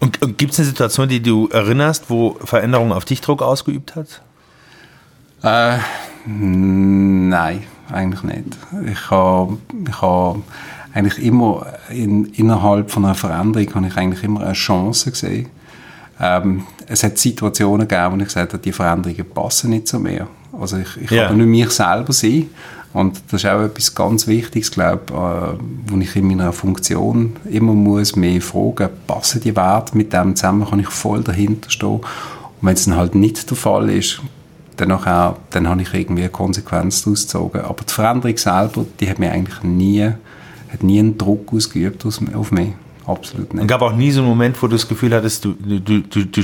Und, 0.01 0.21
und 0.23 0.39
gibt 0.39 0.53
es 0.53 0.59
eine 0.59 0.67
Situation, 0.67 1.09
die 1.09 1.21
du 1.21 1.49
erinnerst, 1.49 2.11
wo 2.11 2.37
Veränderung 2.45 2.93
auf 2.93 3.05
dich 3.05 3.21
Druck 3.21 3.43
ausgeübt 3.43 3.95
hat? 3.95 4.23
Äh, 5.43 5.79
nein, 6.27 7.63
eigentlich 7.91 8.23
nicht. 8.23 8.59
Ich 8.91 9.11
habe 9.11 9.59
ich 9.87 10.03
ha 10.03 10.37
eigentlich 10.95 11.25
immer 11.25 11.67
in, 11.89 12.27
innerhalb 12.27 12.91
von 12.91 13.05
einer 13.05 13.15
Veränderung 13.15 13.75
habe 13.75 13.87
ich 13.87 13.97
eigentlich 13.97 14.25
immer 14.25 14.41
eine 14.43 14.53
Chance 14.53 15.11
gesehen 15.11 15.49
ähm, 16.21 16.65
es 16.87 17.03
hat 17.03 17.19
Situationen 17.19 17.89
gegeben, 17.89 18.13
wo 18.13 18.17
ich 18.19 18.25
gesagt 18.25 18.53
habe, 18.53 18.63
die 18.63 18.73
Veränderungen 18.73 19.25
passen 19.31 19.71
nicht 19.71 19.89
zu 19.89 19.99
mir. 19.99 20.27
Also 20.59 20.79
ich, 20.79 20.97
ich 21.01 21.11
yeah. 21.11 21.29
kann 21.29 21.39
nur 21.39 21.47
mich 21.47 21.71
selber 21.71 22.13
sein. 22.13 22.51
Und 22.93 23.23
das 23.31 23.43
ist 23.43 23.51
auch 23.51 23.63
etwas 23.63 23.95
ganz 23.95 24.27
Wichtiges, 24.27 24.71
glaube 24.71 25.01
ich, 25.07 25.15
äh, 25.15 25.59
wo 25.87 25.99
ich 25.99 26.15
in 26.15 26.29
meiner 26.29 26.53
Funktion 26.53 27.37
immer 27.51 27.73
muss 27.73 28.17
mehr 28.17 28.43
fragen, 28.43 28.91
passen 29.07 29.41
die 29.41 29.57
Werte 29.57 29.97
mit 29.97 30.13
dem 30.13 30.37
zusammen, 30.37 30.69
kann 30.69 30.81
ich 30.81 30.89
voll 30.89 31.23
dahinter 31.23 31.71
stehen. 31.71 32.01
Und 32.01 32.03
wenn 32.61 32.75
es 32.75 32.85
dann 32.85 32.97
halt 32.97 33.15
nicht 33.15 33.49
der 33.49 33.57
Fall 33.57 33.89
ist, 33.89 34.21
dann, 34.77 34.93
auch, 34.93 35.37
dann 35.51 35.69
habe 35.69 35.83
ich 35.83 35.95
irgendwie 35.95 36.23
eine 36.23 36.31
Konsequenz 36.31 37.03
daraus 37.03 37.23
gezogen. 37.23 37.61
Aber 37.61 37.83
die 37.83 37.93
Veränderung 37.93 38.37
selber, 38.37 38.85
die 39.01 39.09
hat 39.09 39.19
mir 39.19 39.33
eigentlich 39.33 39.63
nie, 39.63 40.03
hat 40.71 40.83
nie 40.83 40.99
einen 40.99 41.17
Druck 41.17 41.53
ausgeübt 41.53 42.05
auf 42.05 42.53
mich. 42.53 42.73
Absolut 43.07 43.53
nicht. 43.53 43.63
Und 43.63 43.67
gab 43.67 43.83
auch 43.83 43.95
nie 43.95 44.11
so 44.11 44.21
einen 44.21 44.29
Moment, 44.29 44.63
wo 44.63 44.67
du 44.67 44.75
das 44.75 44.89
Gefühl 44.89 45.15
hattest, 45.15 45.45
du, 45.45 45.55
du, 45.55 45.81
du, 45.81 46.25
du, 46.25 46.43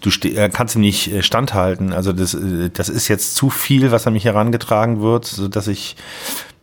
du 0.00 0.28
äh, 0.28 0.48
kannst 0.48 0.76
ihm 0.76 0.80
nicht 0.80 1.12
äh, 1.12 1.22
standhalten. 1.22 1.92
Also 1.92 2.12
das, 2.12 2.34
äh, 2.34 2.70
das 2.72 2.88
ist 2.88 3.08
jetzt 3.08 3.36
zu 3.36 3.50
viel, 3.50 3.90
was 3.90 4.06
an 4.06 4.14
mich 4.14 4.24
herangetragen 4.24 5.00
wird, 5.00 5.26
sodass 5.26 5.68
ich 5.68 5.96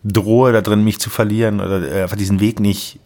drohe, 0.04 0.52
da 0.54 0.62
drin 0.62 0.84
mich 0.84 1.00
zu 1.00 1.10
verlieren 1.10 1.60
oder 1.60 2.04
einfach 2.04 2.18
diesen 2.18 2.40
Weg 2.40 2.60
nicht 2.60 3.00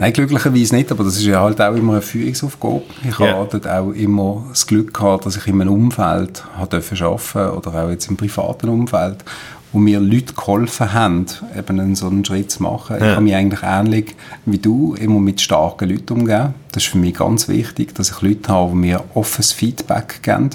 Nein, 0.00 0.12
glücklicherweise 0.12 0.76
nicht, 0.76 0.92
aber 0.92 1.02
das 1.02 1.16
ist 1.16 1.24
ja 1.24 1.40
halt 1.40 1.60
auch 1.60 1.74
immer 1.74 1.94
eine 1.94 2.02
Führungsaufgabe. 2.02 2.82
Ich 3.02 3.18
yeah. 3.18 3.36
habe 3.36 3.48
dort 3.50 3.66
auch 3.66 3.90
immer 3.90 4.44
das 4.48 4.64
Glück 4.64 4.94
gehabt, 4.94 5.26
dass 5.26 5.36
ich 5.36 5.48
in 5.48 5.60
einem 5.60 5.72
Umfeld 5.72 6.44
habe 6.56 6.76
arbeiten 6.76 7.50
oder 7.50 7.84
auch 7.84 7.90
jetzt 7.90 8.08
im 8.08 8.16
privaten 8.16 8.68
Umfeld, 8.68 9.24
wo 9.72 9.78
mir 9.78 10.00
Leute 10.00 10.34
geholfen 10.34 10.92
haben, 10.92 11.26
eben 11.56 11.80
einen 11.80 11.94
so 11.94 12.06
einen 12.08 12.24
Schritt 12.24 12.50
zu 12.50 12.62
machen. 12.62 12.96
Ja. 12.98 13.04
Ich 13.04 13.12
habe 13.12 13.22
mich 13.22 13.34
eigentlich 13.34 13.62
ähnlich 13.62 14.16
wie 14.46 14.58
du 14.58 14.94
immer 14.94 15.20
mit 15.20 15.40
starken 15.40 15.90
Leuten 15.90 16.20
umgehen. 16.20 16.54
Das 16.72 16.84
ist 16.84 16.90
für 16.90 16.98
mich 16.98 17.14
ganz 17.14 17.48
wichtig, 17.48 17.94
dass 17.94 18.10
ich 18.10 18.22
Leute 18.22 18.48
habe, 18.50 18.70
die 18.70 18.76
mir 18.76 19.04
offenes 19.14 19.52
Feedback 19.52 20.22
geben. 20.22 20.50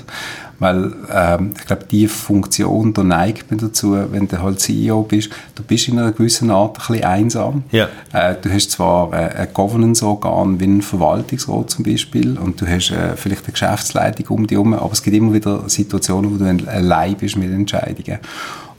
Weil 0.60 0.94
ähm, 1.12 1.52
ich 1.58 1.66
glaube, 1.66 1.86
diese 1.92 2.08
Funktion, 2.08 2.94
da 2.94 3.04
neigt 3.04 3.52
man 3.52 3.60
dazu, 3.60 3.98
wenn 4.12 4.28
du 4.28 4.42
halt 4.42 4.62
CEO 4.62 5.04
bist, 5.04 5.30
du 5.56 5.64
bist 5.64 5.90
in 5.90 6.00
einer 6.00 6.14
gewissen 6.14 6.52
Art 6.52 6.78
ein 6.78 6.88
bisschen 6.88 7.04
einsam. 7.04 7.64
Ja. 7.72 7.90
Äh, 8.14 8.36
du 8.42 8.50
hast 8.50 8.72
zwar 8.72 9.12
äh, 9.12 9.36
ein 9.36 9.48
Governance-Organ 9.54 10.60
wie 10.62 10.66
ein 10.66 10.82
Verwaltungsrat 10.82 11.70
zum 11.70 11.84
Beispiel 11.84 12.38
und 12.38 12.62
du 12.62 12.68
hast 12.68 12.92
äh, 12.92 13.18
vielleicht 13.18 13.44
eine 13.44 13.52
Geschäftsleitung 13.52 14.28
um 14.38 14.48
dich 14.48 14.56
herum, 14.56 14.74
aber 14.74 14.94
es 14.94 15.04
gibt 15.04 15.18
immer 15.18 15.34
wieder 15.34 15.68
Situationen, 15.68 16.32
wo 16.32 16.38
du 16.38 16.70
allein 16.70 17.16
bist 17.16 17.36
mit 17.36 17.52
Entscheidungen. 17.52 18.20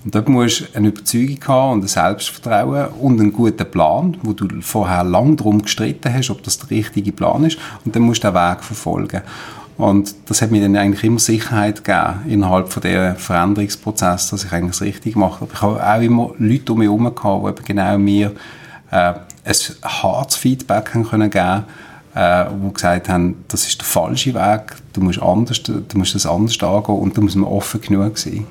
Und 0.05 0.15
dort 0.15 0.29
musst 0.29 0.61
du 0.61 0.65
eine 0.75 0.89
Überzeugung 0.89 1.39
haben 1.49 1.73
und 1.73 1.85
ein 1.85 1.89
Selbstvertrauen 1.89 2.89
und 3.01 3.21
einen 3.21 3.33
guten 3.33 3.71
Plan, 3.71 4.17
wo 4.23 4.35
du 4.35 4.49
vorher 4.61 5.03
lang 5.03 5.37
darum 5.37 5.63
gestritten 5.63 6.13
hast, 6.13 6.31
ob 6.31 6.43
das 6.43 6.59
der 6.59 6.71
richtige 6.71 7.13
Plan 7.13 7.45
ist. 7.45 7.59
Und 7.85 7.97
dann 7.97 8.03
musst 8.03 8.23
du 8.23 8.29
den 8.29 8.35
Weg 8.35 8.63
verfolgen. 8.63 9.23
Und 9.77 10.15
das 10.27 10.41
hat 10.41 10.51
mir 10.51 10.61
dann 10.61 10.77
eigentlich 10.77 11.03
immer 11.03 11.19
Sicherheit 11.19 11.83
gegeben 11.83 12.21
innerhalb 12.29 12.73
von 12.73 12.83
diesem 12.83 13.17
Veränderungsprozess, 13.17 14.31
dass 14.31 14.45
ich 14.45 14.53
eigentlich 14.53 14.73
das 14.73 14.83
Richtige 14.83 15.19
mache. 15.19 15.45
Aber 15.45 15.53
ich 15.53 15.63
habe 15.63 15.85
auch 15.85 16.01
immer 16.01 16.31
Leute 16.39 16.73
um 16.73 16.79
mich 16.79 16.87
herum 16.87 17.13
gehabt, 17.13 17.45
die 17.45 17.49
eben 17.49 17.65
genau 17.65 17.99
mir 17.99 18.33
äh, 18.91 19.15
ein 19.45 19.55
hartes 19.83 20.37
Feedback 20.37 20.95
haben 20.95 21.09
können 21.09 21.31
geben 21.31 21.65
äh, 22.15 22.45
die 22.51 22.73
gesagt 22.73 23.09
haben, 23.09 23.45
das 23.49 23.67
ist 23.67 23.81
der 23.81 23.87
falsche 23.87 24.35
Weg, 24.35 24.77
du 24.93 25.01
musst, 25.01 25.21
anders, 25.21 25.63
du 25.63 25.83
musst 25.95 26.15
das 26.15 26.27
anders 26.27 26.63
angehen 26.63 26.95
und 26.95 27.17
da 27.17 27.21
muss 27.21 27.35
man 27.35 27.51
offen 27.51 27.81
genug 27.81 28.19
sein. 28.19 28.47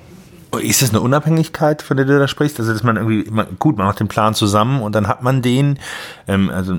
Ist 0.62 0.82
das 0.82 0.90
eine 0.90 1.02
Unabhängigkeit, 1.02 1.82
von 1.82 1.98
der 1.98 2.06
du 2.06 2.18
da 2.20 2.28
sprichst? 2.28 2.60
Also, 2.60 2.74
dass 2.74 2.84
man 2.84 2.98
irgendwie, 2.98 3.30
gut, 3.60 3.78
man 3.78 3.88
macht 3.88 4.00
den 4.00 4.08
Plan 4.08 4.34
zusammen 4.34 4.82
und 4.82 4.94
dann 4.94 5.08
hat 5.08 5.24
man 5.24 5.42
den. 5.42 5.80
Ähm, 6.28 6.50
also, 6.50 6.78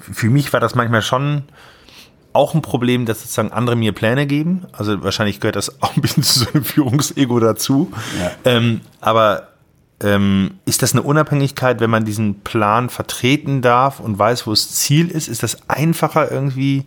für 0.00 0.30
mich 0.30 0.52
war 0.52 0.60
das 0.60 0.74
manchmal 0.74 1.02
schon 1.02 1.44
auch 2.32 2.54
ein 2.54 2.62
Problem, 2.62 3.06
dass 3.06 3.22
sozusagen 3.22 3.52
andere 3.52 3.76
mir 3.76 3.92
Pläne 3.92 4.26
geben. 4.26 4.66
Also, 4.72 5.02
wahrscheinlich 5.02 5.40
gehört 5.40 5.56
das 5.56 5.82
auch 5.82 5.96
ein 5.96 6.02
bisschen 6.02 6.22
zu 6.22 6.40
so 6.40 6.46
einem 6.52 6.64
Führungsego 6.64 7.40
dazu. 7.40 7.90
Ja. 8.20 8.30
Ähm, 8.44 8.80
aber 9.00 9.48
ähm, 10.00 10.58
ist 10.64 10.82
das 10.82 10.92
eine 10.92 11.02
Unabhängigkeit, 11.02 11.80
wenn 11.80 11.90
man 11.90 12.04
diesen 12.04 12.40
Plan 12.40 12.88
vertreten 12.88 13.62
darf 13.62 14.00
und 14.00 14.18
weiß, 14.18 14.46
wo 14.46 14.50
das 14.50 14.70
Ziel 14.70 15.08
ist? 15.10 15.28
Ist 15.28 15.42
das 15.42 15.68
einfacher 15.68 16.30
irgendwie? 16.30 16.84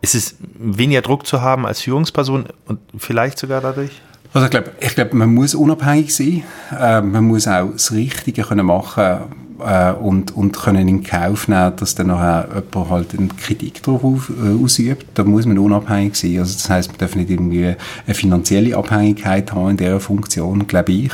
Ist 0.00 0.16
es 0.16 0.36
weniger 0.58 1.02
Druck 1.02 1.26
zu 1.26 1.42
haben 1.42 1.64
als 1.66 1.82
Führungsperson 1.82 2.46
und 2.66 2.80
vielleicht 2.98 3.38
sogar 3.38 3.60
dadurch? 3.60 3.92
Also 4.34 4.46
ich 4.46 4.50
glaube, 4.50 4.70
ich 4.80 4.94
glaub, 4.94 5.12
man 5.12 5.34
muss 5.34 5.54
unabhängig 5.54 6.14
sein. 6.14 6.42
Äh, 6.78 7.02
man 7.02 7.24
muss 7.24 7.46
auch 7.46 7.72
das 7.72 7.92
Richtige 7.92 8.42
können 8.42 8.64
machen 8.64 9.18
äh, 9.60 9.92
und, 9.92 10.34
und 10.34 10.56
können 10.56 10.88
in 10.88 11.02
Kauf 11.02 11.48
nehmen, 11.48 11.76
dass 11.76 11.94
dann 11.94 12.08
nachher 12.08 12.48
jemand 12.54 12.90
halt 12.90 13.18
eine 13.18 13.28
Kritik 13.28 13.82
darauf 13.82 14.30
äh, 14.30 14.64
ausübt. 14.64 15.06
Da 15.14 15.24
muss 15.24 15.44
man 15.44 15.58
unabhängig 15.58 16.16
sein. 16.16 16.38
Also 16.38 16.54
das 16.54 16.70
heißt, 16.70 16.90
man 16.90 16.98
darf 16.98 17.14
nicht 17.14 17.30
irgendwie 17.30 17.74
eine 18.06 18.14
finanzielle 18.14 18.76
Abhängigkeit 18.76 19.52
haben 19.52 19.70
in 19.70 19.76
dieser 19.76 20.00
Funktion, 20.00 20.66
glaube 20.66 20.92
ich. 20.92 21.12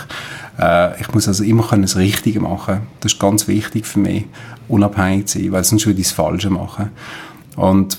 Äh, 0.58 1.00
ich 1.00 1.12
muss 1.12 1.26
also 1.26 1.42
immer 1.42 1.66
können 1.66 1.82
das 1.82 1.96
Richtige 1.96 2.40
machen. 2.40 2.82
Das 3.00 3.12
ist 3.12 3.20
ganz 3.20 3.48
wichtig 3.48 3.86
für 3.86 3.98
mich, 3.98 4.26
unabhängig 4.68 5.26
zu 5.26 5.40
sein, 5.40 5.52
weil 5.52 5.64
sonst 5.64 5.86
würde 5.86 6.00
ich 6.00 6.06
das 6.06 6.14
Falsche 6.14 6.50
machen. 6.50 6.90
Und 7.56 7.98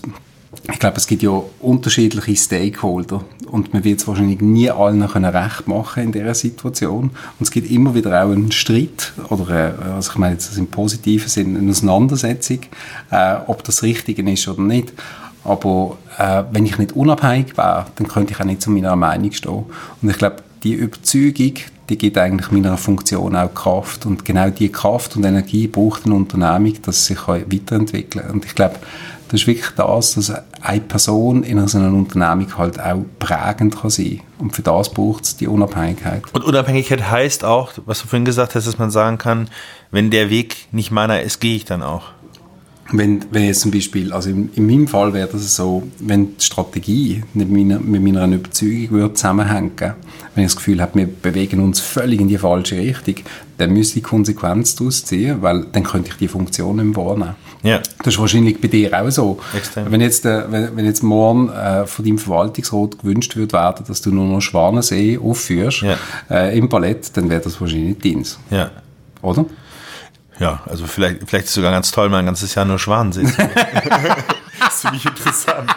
ich 0.71 0.79
glaube, 0.79 0.97
es 0.97 1.07
gibt 1.07 1.23
ja 1.23 1.41
unterschiedliche 1.59 2.35
Stakeholder 2.35 3.23
und 3.51 3.73
man 3.73 3.83
wird 3.83 3.99
es 3.99 4.07
wahrscheinlich 4.07 4.41
nie 4.41 4.69
allen 4.69 5.07
können 5.07 5.33
recht 5.33 5.67
machen 5.67 6.03
in 6.03 6.11
dieser 6.11 6.33
Situation. 6.33 7.05
Und 7.05 7.41
es 7.41 7.51
gibt 7.51 7.69
immer 7.69 7.95
wieder 7.95 8.23
auch 8.23 8.31
einen 8.31 8.51
Streit 8.51 9.13
oder, 9.29 9.49
äh, 9.49 9.91
also 9.93 10.11
ich 10.11 10.17
meine 10.17 10.33
jetzt 10.33 10.57
im 10.57 10.67
positiven 10.67 11.29
Sinne, 11.29 11.59
eine 11.59 11.71
Auseinandersetzung, 11.71 12.59
äh, 13.11 13.35
ob 13.47 13.63
das 13.63 13.83
Richtige 13.83 14.29
ist 14.29 14.47
oder 14.47 14.61
nicht. 14.61 14.93
Aber 15.43 15.97
äh, 16.17 16.43
wenn 16.51 16.65
ich 16.65 16.77
nicht 16.77 16.91
unabhängig 16.93 17.57
wäre, 17.57 17.85
dann 17.95 18.07
könnte 18.07 18.33
ich 18.33 18.39
auch 18.39 18.45
nicht 18.45 18.61
zu 18.61 18.71
meiner 18.71 18.95
Meinung 18.95 19.31
stehen. 19.31 19.65
Und 20.01 20.09
ich 20.09 20.17
glaube, 20.17 20.37
die 20.63 20.73
Überzeugung, 20.73 21.53
die 21.89 21.97
gibt 21.97 22.17
eigentlich 22.17 22.51
meiner 22.51 22.77
Funktion 22.77 23.35
auch 23.35 23.53
Kraft. 23.53 24.05
Und 24.05 24.25
genau 24.25 24.49
diese 24.49 24.71
Kraft 24.71 25.15
und 25.15 25.23
Energie 25.23 25.67
braucht 25.67 26.05
eine 26.05 26.15
Unternehmung, 26.15 26.73
dass 26.83 27.05
sie 27.05 27.13
sich 27.13 27.27
weiterentwickeln 27.27 28.25
kann. 28.25 28.31
Und 28.31 28.45
ich 28.45 28.53
glaube, 28.53 28.75
das 29.29 29.41
ist 29.41 29.47
wirklich 29.47 29.69
das, 29.75 30.15
dass 30.15 30.33
eine 30.61 30.81
Person 30.81 31.43
in 31.43 31.65
so 31.67 31.77
einer 31.77 31.93
Unternehmung 31.93 32.57
halt 32.57 32.79
auch 32.79 33.05
prägend 33.19 33.79
kann 33.79 33.91
sein 33.91 34.21
Und 34.39 34.55
für 34.55 34.63
das 34.63 34.91
braucht 34.91 35.23
es 35.23 35.37
die 35.37 35.47
Unabhängigkeit. 35.47 36.23
Und 36.33 36.43
Unabhängigkeit 36.43 37.11
heißt 37.11 37.45
auch, 37.45 37.71
was 37.85 38.01
du 38.01 38.07
vorhin 38.07 38.25
gesagt 38.25 38.55
hast, 38.55 38.65
dass 38.65 38.79
man 38.79 38.89
sagen 38.89 39.19
kann, 39.19 39.49
wenn 39.91 40.09
der 40.09 40.31
Weg 40.31 40.67
nicht 40.71 40.89
meiner 40.89 41.21
ist, 41.21 41.39
gehe 41.39 41.55
ich 41.55 41.65
dann 41.65 41.83
auch. 41.83 42.03
Wenn, 42.91 43.23
wenn 43.29 43.43
jetzt 43.43 43.61
zum 43.61 43.69
Beispiel, 43.69 44.11
also 44.11 44.31
in, 44.31 44.49
in 44.55 44.65
meinem 44.65 44.87
Fall 44.87 45.13
wäre 45.13 45.29
das 45.31 45.55
so, 45.55 45.83
wenn 45.99 46.35
die 46.35 46.43
Strategie 46.43 47.23
nicht 47.35 47.49
mit 47.51 47.51
meiner, 47.51 47.79
mit 47.79 48.01
meiner 48.01 48.25
Überzeugung 48.25 48.89
würde 48.89 49.13
zusammenhängen, 49.13 49.71
wenn 50.33 50.43
ich 50.43 50.51
das 50.51 50.55
Gefühl 50.55 50.81
habe, 50.81 50.97
wir 50.97 51.07
bewegen 51.07 51.59
uns 51.59 51.79
völlig 51.79 52.19
in 52.19 52.27
die 52.27 52.39
falsche 52.39 52.77
Richtung, 52.77 53.15
dann 53.59 53.73
müsste 53.73 53.99
ich 53.99 54.05
Konsequenz 54.05 54.75
daraus 54.75 55.05
ziehen, 55.05 55.43
weil 55.43 55.67
dann 55.71 55.83
könnte 55.83 56.09
ich 56.09 56.17
die 56.17 56.27
Funktion 56.27 56.77
nicht 56.77 56.97
mehr 56.97 57.05
wahrnehmen. 57.05 57.35
Ja. 57.61 57.79
Das 58.03 58.13
ist 58.13 58.19
wahrscheinlich 58.19 58.61
bei 58.61 58.67
dir 58.67 58.93
auch 58.93 59.09
so. 59.09 59.39
Extrem. 59.55 59.91
Wenn 59.91 60.01
jetzt, 60.01 60.25
äh, 60.25 60.51
wenn, 60.51 60.77
wenn 60.77 60.85
jetzt 60.85 61.03
morgen 61.03 61.49
äh, 61.49 61.85
von 61.85 62.05
deinem 62.05 62.17
Verwaltungsrat 62.17 62.99
gewünscht 62.99 63.35
wird 63.35 63.53
werden, 63.53 63.85
dass 63.87 64.01
du 64.01 64.11
nur 64.11 64.25
noch 64.25 64.41
Schwanensee 64.41 65.17
aufführst 65.17 65.81
ja. 65.81 65.97
äh, 66.29 66.57
im 66.57 66.69
Ballett, 66.69 67.15
dann 67.17 67.29
wäre 67.29 67.41
das 67.41 67.59
wahrscheinlich 67.59 67.99
deins. 67.99 68.39
Ja. 68.49 68.71
Oder? 69.21 69.45
Ja, 70.39 70.61
also 70.65 70.85
vielleicht, 70.85 71.19
vielleicht 71.27 71.45
ist 71.45 71.49
es 71.49 71.55
sogar 71.55 71.71
ganz 71.71 71.91
toll, 71.91 72.07
mal 72.07 72.19
ein 72.19 72.25
ganzes 72.25 72.55
Jahr 72.55 72.63
nur 72.63 72.79
Schwanensee. 72.79 73.27
das 74.59 74.81
finde 74.81 74.97
ich 74.97 75.05
interessant. 75.05 75.69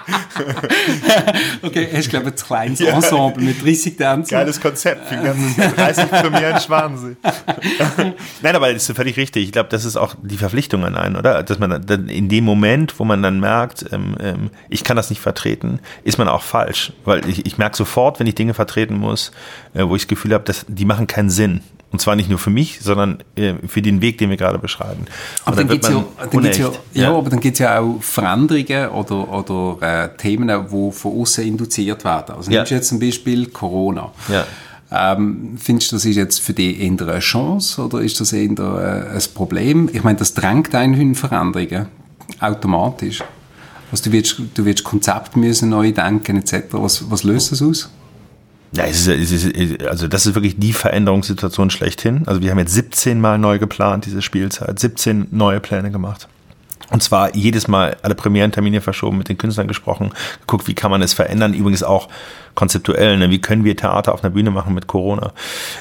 okay, 1.62 1.88
hast 1.95 2.11
glaube 2.11 2.29
ich 2.29 2.33
ein 2.33 2.47
kleines 2.47 2.81
Ensemble 2.81 3.45
mit 3.45 3.64
30 3.64 3.97
Tänzen. 3.97 4.31
Geiles 4.31 4.61
Konzept 4.61 5.09
für 5.09 5.16
ganzes 5.16 5.57
30 5.77 6.11
Premieren 6.11 6.61
Schwanensee. 6.61 7.16
Nein, 8.42 8.57
aber 8.57 8.73
das 8.73 8.88
ist 8.88 8.97
völlig 8.97 9.16
richtig. 9.16 9.45
Ich 9.45 9.53
glaube, 9.53 9.68
das 9.71 9.85
ist 9.85 9.97
auch 9.97 10.14
die 10.23 10.37
Verpflichtung 10.37 10.85
an 10.85 10.97
einen, 10.97 11.16
oder? 11.16 11.42
Dass 11.42 11.59
man 11.59 11.85
dann 11.85 12.09
in 12.09 12.29
dem 12.29 12.45
Moment, 12.45 12.99
wo 12.99 13.05
man 13.05 13.23
dann 13.23 13.40
merkt, 13.40 13.87
ähm, 13.92 14.16
ähm, 14.21 14.51
ich 14.68 14.85
kann 14.85 14.97
das 14.97 15.11
nicht 15.11 15.21
vertreten, 15.21 15.81
ist 16.05 16.18
man 16.18 16.29
auch 16.29 16.42
falsch. 16.42 16.92
Weil 17.05 17.29
ich, 17.29 17.47
ich 17.47 17.59
merke 17.59 17.77
sofort, 17.77 18.21
wenn 18.21 18.27
ich 18.27 18.35
Dinge 18.35 18.55
vertreten 18.55 18.99
muss, 18.99 19.33
äh, 19.75 19.87
wo 19.87 19.97
ich 19.97 20.03
das 20.03 20.09
Gefühl 20.09 20.35
habe, 20.35 20.45
dass 20.45 20.64
die 20.68 20.85
machen 20.85 21.07
keinen 21.07 21.31
Sinn. 21.31 21.61
Und 21.92 22.00
zwar 22.00 22.16
nicht 22.16 22.31
nur 22.31 22.38
für 22.38 22.50
mich, 22.50 22.81
sondern 22.81 23.18
äh, 23.37 23.55
für 23.68 23.83
den 23.83 24.00
Weg, 24.00 24.16
den 24.16 24.31
wir 24.31 24.38
gerade 24.38 24.59
beschreiben. 24.59 25.05
Aber 25.44 25.57
dann, 25.57 25.68
dann 25.68 25.76
geht 25.76 25.85
es 25.85 25.90
ja, 25.90 26.05
dann 26.31 26.44
ja, 26.44 26.50
ja, 26.50 26.70
ja, 26.94 27.14
aber 27.14 27.28
dann 27.28 27.40
gibt 27.40 27.55
es 27.55 27.59
ja 27.59 27.81
auch 27.81 28.02
Veränderungen 28.02 28.88
oder, 28.88 29.28
oder 29.28 30.05
äh, 30.05 30.16
Themen, 30.16 30.48
die 30.48 30.92
von 30.92 31.20
außen 31.20 31.46
induziert 31.46 32.02
werden. 32.05 32.37
Also 32.37 32.50
ja. 32.50 32.59
nimmst 32.61 32.70
du 32.70 32.74
jetzt 32.76 32.88
zum 32.88 32.98
Beispiel 32.98 33.46
Corona. 33.48 34.11
Ja. 34.28 34.46
Ähm, 34.90 35.57
findest 35.59 35.92
du, 35.92 35.96
das 35.96 36.05
ist 36.07 36.16
jetzt 36.16 36.40
für 36.40 36.55
dich 36.55 36.81
eher 36.81 36.90
eine 36.90 37.18
Chance 37.18 37.83
oder 37.83 38.00
ist 38.00 38.20
das 38.20 38.33
eher 38.33 38.50
äh, 38.50 39.16
ein 39.16 39.22
Problem? 39.35 39.90
Ich 39.92 40.02
meine, 40.02 40.18
das 40.18 40.35
drängt 40.35 40.74
einen 40.74 40.94
in 40.98 41.14
Veränderungen, 41.14 41.87
automatisch. 42.40 43.22
Also 43.90 44.05
du 44.05 44.12
wirst, 44.12 44.40
du 44.55 44.64
wirst 44.64 44.85
Konzept 44.85 45.37
müssen 45.37 45.68
neu 45.68 45.92
denken 45.92 46.38
etc. 46.38 46.64
Was, 46.72 47.11
was 47.11 47.22
löst 47.22 47.52
das 47.52 47.61
aus? 47.62 47.90
Ja, 48.74 48.85
es 48.85 49.06
ist, 49.06 49.32
es 49.32 49.44
ist, 49.44 49.82
also 49.85 50.08
das 50.08 50.24
ist 50.24 50.35
wirklich 50.35 50.58
die 50.58 50.72
Veränderungssituation 50.72 51.68
schlechthin. 51.70 52.22
Also 52.26 52.40
wir 52.40 52.50
haben 52.50 52.58
jetzt 52.58 52.72
17 52.72 53.20
Mal 53.20 53.38
neu 53.38 53.58
geplant, 53.58 54.06
diese 54.06 54.22
Spielzeit, 54.22 54.78
17 54.78 55.28
neue 55.30 55.61
Pläne 55.61 55.90
gemacht. 55.90 56.28
Und 56.90 57.02
zwar 57.02 57.35
jedes 57.35 57.68
Mal 57.68 57.96
alle 58.02 58.14
Premierentermine 58.14 58.80
verschoben, 58.82 59.16
mit 59.18 59.28
den 59.28 59.38
Künstlern 59.38 59.66
gesprochen, 59.66 60.12
geguckt, 60.40 60.68
wie 60.68 60.74
kann 60.74 60.90
man 60.90 61.00
es 61.00 61.14
verändern. 61.14 61.54
Übrigens 61.54 61.82
auch 61.82 62.08
konzeptuell. 62.54 63.16
Ne? 63.16 63.30
Wie 63.30 63.40
können 63.40 63.64
wir 63.64 63.76
Theater 63.76 64.12
auf 64.14 64.22
einer 64.22 64.32
Bühne 64.32 64.50
machen 64.50 64.74
mit 64.74 64.86
Corona? 64.86 65.32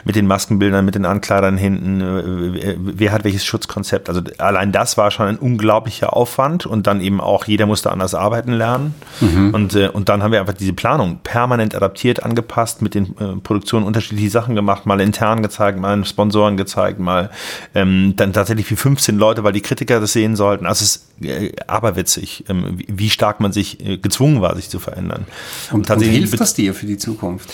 Mit 0.06 0.16
den 0.16 0.28
Maskenbildern, 0.28 0.86
mit 0.86 0.96
den 0.96 1.06
Ankleidern 1.06 1.58
hinten. 1.58 2.02
Äh, 2.02 2.76
wer 2.78 3.12
hat 3.12 3.24
welches 3.24 3.46
Schutzkonzept? 3.46 4.10
Also 4.10 4.22
allein 4.38 4.72
das 4.72 4.98
war 4.98 5.12
schon 5.12 5.28
ein 5.28 5.38
unglaublicher 5.38 6.16
Aufwand 6.16 6.66
und 6.66 6.88
dann 6.88 7.02
eben 7.02 7.22
auch 7.22 7.46
jeder 7.46 7.66
musste 7.66 7.92
anders 7.92 8.16
arbeiten 8.16 8.54
lernen. 8.54 8.96
Mhm. 9.20 9.54
Und, 9.54 9.76
äh, 9.76 9.90
und 9.90 10.10
dann 10.10 10.24
haben 10.24 10.32
wir 10.32 10.40
einfach 10.40 10.54
diese 10.54 10.74
Planung 10.74 11.20
permanent 11.24 11.76
adaptiert, 11.76 12.24
angepasst, 12.24 12.82
mit 12.82 12.96
den 12.96 13.18
äh, 13.18 13.36
Produktionen 13.44 13.86
unterschiedliche 13.86 14.30
Sachen 14.30 14.56
gemacht, 14.56 14.86
mal 14.86 15.02
intern 15.02 15.42
gezeigt, 15.42 15.80
mal 15.80 16.04
Sponsoren 16.06 16.58
gezeigt, 16.58 17.00
mal 17.00 17.30
ähm, 17.76 18.14
dann 18.16 18.34
tatsächlich 18.34 18.70
wie 18.72 18.76
15 18.76 19.18
Leute, 19.18 19.44
weil 19.44 19.54
die 19.54 19.62
Kritiker 19.62 20.00
das 20.00 20.14
sehen 20.14 20.36
sollten. 20.36 20.66
Also 20.66 20.84
es 20.84 20.96
ist 20.96 21.26
äh, 21.26 21.52
aberwitzig, 21.68 22.46
ähm, 22.50 22.80
wie 22.88 23.10
stark 23.10 23.40
man 23.40 23.52
sich 23.52 23.86
äh, 23.86 23.98
gezwungen 23.98 24.42
war, 24.42 24.56
sich 24.56 24.70
zu 24.70 24.80
verändern. 24.80 25.26
Und, 25.70 25.80
und 25.80 25.86
tatsächlich 25.88 26.18
und 26.18 26.22
hilft 26.24 26.40
das 26.40 26.54
dir 26.62 26.74
für 26.74 26.86
die 26.86 26.98
Zukunft? 26.98 27.50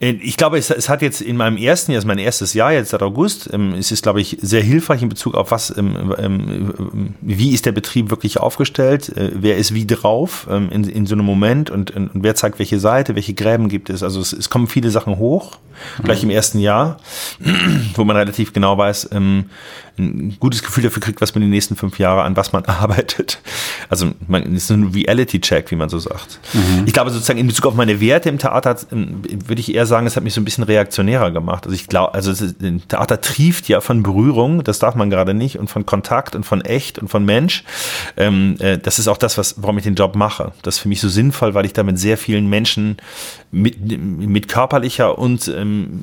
Äh, 0.00 0.10
ich 0.22 0.36
glaube, 0.36 0.58
es, 0.58 0.70
es, 0.70 0.88
hat 0.88 1.02
jetzt 1.02 1.20
in 1.20 1.36
meinem 1.36 1.56
ersten 1.56 1.92
Jahr, 1.92 1.98
also 1.98 2.08
mein 2.08 2.18
erstes 2.18 2.54
Jahr, 2.54 2.72
jetzt 2.72 2.90
seit 2.90 3.02
August, 3.02 3.50
ähm, 3.52 3.74
es 3.74 3.90
ist, 3.90 4.02
glaube 4.02 4.20
ich, 4.20 4.38
sehr 4.40 4.62
hilfreich 4.62 5.02
in 5.02 5.08
Bezug 5.08 5.34
auf 5.34 5.50
was, 5.50 5.76
ähm, 5.76 6.14
ähm, 6.18 7.14
wie 7.20 7.52
ist 7.52 7.66
der 7.66 7.72
Betrieb 7.72 8.10
wirklich 8.10 8.38
aufgestellt, 8.38 9.16
äh, 9.16 9.30
wer 9.34 9.56
ist 9.56 9.74
wie 9.74 9.86
drauf 9.86 10.46
ähm, 10.50 10.68
in, 10.70 10.84
in 10.84 11.06
so 11.06 11.14
einem 11.14 11.24
Moment 11.24 11.70
und, 11.70 11.90
und, 11.92 12.10
wer 12.14 12.34
zeigt 12.34 12.58
welche 12.58 12.78
Seite, 12.78 13.14
welche 13.14 13.34
Gräben 13.34 13.68
gibt 13.68 13.90
es. 13.90 14.02
Also 14.02 14.20
es, 14.20 14.32
es 14.32 14.50
kommen 14.50 14.66
viele 14.66 14.90
Sachen 14.90 15.18
hoch, 15.18 15.58
mhm. 15.98 16.04
gleich 16.04 16.22
im 16.22 16.30
ersten 16.30 16.58
Jahr, 16.58 16.98
wo 17.94 18.04
man 18.04 18.16
relativ 18.16 18.52
genau 18.52 18.76
weiß, 18.76 19.10
ähm, 19.12 19.46
ein 19.98 20.36
gutes 20.40 20.62
Gefühl 20.62 20.84
dafür 20.84 21.00
kriegt, 21.00 21.20
was 21.20 21.34
man 21.34 21.42
die 21.42 21.48
nächsten 21.48 21.76
fünf 21.76 21.98
Jahre 21.98 22.22
an 22.22 22.36
was 22.36 22.52
man 22.52 22.64
arbeitet. 22.66 23.40
Also 23.88 24.12
man 24.26 24.42
ist 24.54 24.70
ein 24.70 24.92
Reality-Check, 24.94 25.70
wie 25.70 25.76
man 25.76 25.88
so 25.88 25.98
sagt. 25.98 26.40
Mhm. 26.52 26.84
Ich 26.86 26.92
glaube 26.92 27.10
sozusagen 27.10 27.38
in 27.38 27.46
Bezug 27.46 27.66
auf 27.66 27.74
meine 27.74 28.00
Werte 28.00 28.28
im 28.28 28.38
Theater 28.38 28.76
ähm, 28.92 29.22
würde 29.46 29.60
ich 29.60 29.74
eher 29.74 29.86
sagen, 29.86 30.06
es 30.06 30.16
hat 30.16 30.24
mich 30.24 30.34
so 30.34 30.40
ein 30.40 30.44
bisschen 30.44 30.64
reaktionärer 30.64 31.30
gemacht. 31.30 31.64
Also 31.64 31.74
ich 31.74 31.86
glaube, 31.86 32.14
also 32.14 32.32
ein 32.62 32.82
Theater 32.88 33.20
trieft 33.20 33.68
ja 33.68 33.80
von 33.80 34.02
Berührung, 34.02 34.64
das 34.64 34.78
darf 34.78 34.94
man 34.94 35.10
gerade 35.10 35.34
nicht, 35.34 35.58
und 35.58 35.68
von 35.68 35.86
Kontakt 35.86 36.34
und 36.34 36.44
von 36.44 36.60
echt 36.62 36.98
und 36.98 37.08
von 37.08 37.24
Mensch. 37.24 37.64
Ähm, 38.16 38.56
äh, 38.58 38.78
das 38.78 38.98
ist 38.98 39.08
auch 39.08 39.18
das, 39.18 39.38
was, 39.38 39.56
warum 39.58 39.78
ich 39.78 39.84
den 39.84 39.94
Job 39.94 40.16
mache. 40.16 40.52
Das 40.62 40.76
ist 40.76 40.80
für 40.80 40.88
mich 40.88 41.00
so 41.00 41.08
sinnvoll, 41.08 41.54
weil 41.54 41.66
ich 41.66 41.72
da 41.72 41.82
mit 41.82 41.98
sehr 41.98 42.18
vielen 42.18 42.48
Menschen 42.48 42.96
mit, 43.54 43.78
mit 43.80 44.48
körperlicher 44.48 45.16
und 45.16 45.48
ähm, 45.48 46.02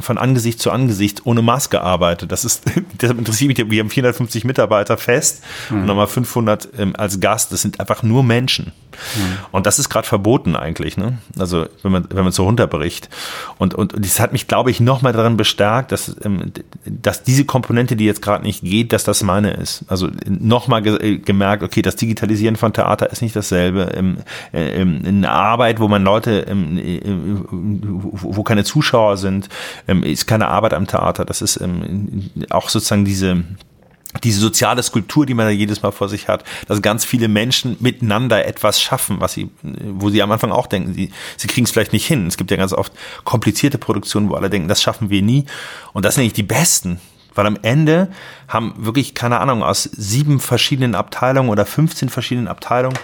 von 0.00 0.18
Angesicht 0.18 0.60
zu 0.60 0.70
Angesicht 0.70 1.24
ohne 1.24 1.40
Maske 1.40 1.80
arbeite. 1.80 2.26
Das 2.26 2.44
ist, 2.44 2.64
deshalb 3.12 3.18
interessiert 3.18 3.48
mich, 3.48 3.70
wir 3.70 3.80
haben 3.80 3.90
450 3.90 4.44
Mitarbeiter 4.44 4.96
fest 4.96 5.42
mhm. 5.70 5.80
und 5.80 5.86
nochmal 5.86 6.06
500 6.06 6.68
ähm, 6.78 6.94
als 6.96 7.20
Gast. 7.20 7.52
Das 7.52 7.62
sind 7.62 7.80
einfach 7.80 8.02
nur 8.02 8.22
Menschen. 8.22 8.72
Mhm. 9.16 9.38
Und 9.52 9.66
das 9.66 9.78
ist 9.78 9.88
gerade 9.88 10.06
verboten 10.06 10.56
eigentlich, 10.56 10.96
ne? 10.96 11.18
Also, 11.38 11.66
wenn 11.82 11.92
man, 11.92 12.06
wenn 12.10 12.24
man 12.24 12.32
so 12.32 12.44
runterbricht. 12.44 13.08
Und, 13.58 13.74
und, 13.74 13.94
und 13.94 14.04
das 14.04 14.20
hat 14.20 14.32
mich, 14.32 14.48
glaube 14.48 14.70
ich, 14.70 14.80
nochmal 14.80 15.12
daran 15.12 15.36
bestärkt, 15.36 15.92
dass, 15.92 16.16
ähm, 16.24 16.52
dass 16.84 17.22
diese 17.22 17.44
Komponente, 17.44 17.96
die 17.96 18.04
jetzt 18.04 18.22
gerade 18.22 18.44
nicht 18.44 18.62
geht, 18.62 18.92
dass 18.92 19.04
das 19.04 19.22
meine 19.22 19.52
ist. 19.52 19.84
Also, 19.88 20.08
nochmal 20.26 20.82
ge 20.82 20.96
äh, 20.96 21.18
gemerkt, 21.18 21.62
okay, 21.62 21.82
das 21.82 21.96
Digitalisieren 21.96 22.56
von 22.56 22.72
Theater 22.72 23.10
ist 23.10 23.22
nicht 23.22 23.36
dasselbe. 23.36 23.92
Ähm, 23.94 24.18
äh, 24.52 24.80
ähm, 24.80 25.02
eine 25.04 25.30
Arbeit, 25.30 25.80
wo 25.80 25.88
man 25.88 26.04
Leute, 26.04 26.46
ähm, 26.48 26.78
äh, 26.78 27.00
wo 27.50 28.42
keine 28.42 28.64
Zuschauer 28.64 29.16
sind, 29.16 29.48
ähm, 29.88 30.02
ist 30.02 30.26
keine 30.26 30.48
Arbeit 30.48 30.74
am 30.74 30.86
Theater. 30.86 31.24
Das 31.24 31.42
ist 31.42 31.60
ähm, 31.60 32.30
auch 32.50 32.68
sozusagen 32.68 33.01
diese, 33.04 33.44
diese 34.22 34.40
soziale 34.40 34.82
Skulptur, 34.82 35.26
die 35.26 35.34
man 35.34 35.46
da 35.46 35.50
jedes 35.50 35.82
Mal 35.82 35.92
vor 35.92 36.08
sich 36.08 36.28
hat, 36.28 36.44
dass 36.68 36.82
ganz 36.82 37.04
viele 37.04 37.28
Menschen 37.28 37.76
miteinander 37.80 38.46
etwas 38.46 38.80
schaffen, 38.80 39.20
was 39.20 39.32
sie, 39.32 39.50
wo 39.62 40.10
sie 40.10 40.22
am 40.22 40.30
Anfang 40.32 40.52
auch 40.52 40.66
denken, 40.66 40.94
sie, 40.94 41.10
sie 41.36 41.48
kriegen 41.48 41.64
es 41.64 41.70
vielleicht 41.70 41.92
nicht 41.92 42.06
hin. 42.06 42.26
Es 42.26 42.36
gibt 42.36 42.50
ja 42.50 42.56
ganz 42.56 42.72
oft 42.72 42.92
komplizierte 43.24 43.78
Produktionen, 43.78 44.28
wo 44.28 44.34
alle 44.34 44.50
denken, 44.50 44.68
das 44.68 44.82
schaffen 44.82 45.10
wir 45.10 45.22
nie. 45.22 45.46
Und 45.92 46.04
das 46.04 46.14
sind 46.14 46.22
eigentlich 46.22 46.34
die 46.34 46.42
besten. 46.42 47.00
Weil 47.34 47.46
am 47.46 47.58
Ende 47.62 48.10
haben 48.48 48.74
wirklich, 48.76 49.14
keine 49.14 49.40
Ahnung, 49.40 49.62
aus 49.62 49.84
sieben 49.84 50.38
verschiedenen 50.38 50.94
Abteilungen 50.94 51.48
oder 51.48 51.64
15 51.64 52.10
verschiedenen 52.10 52.48
Abteilungen 52.48 52.98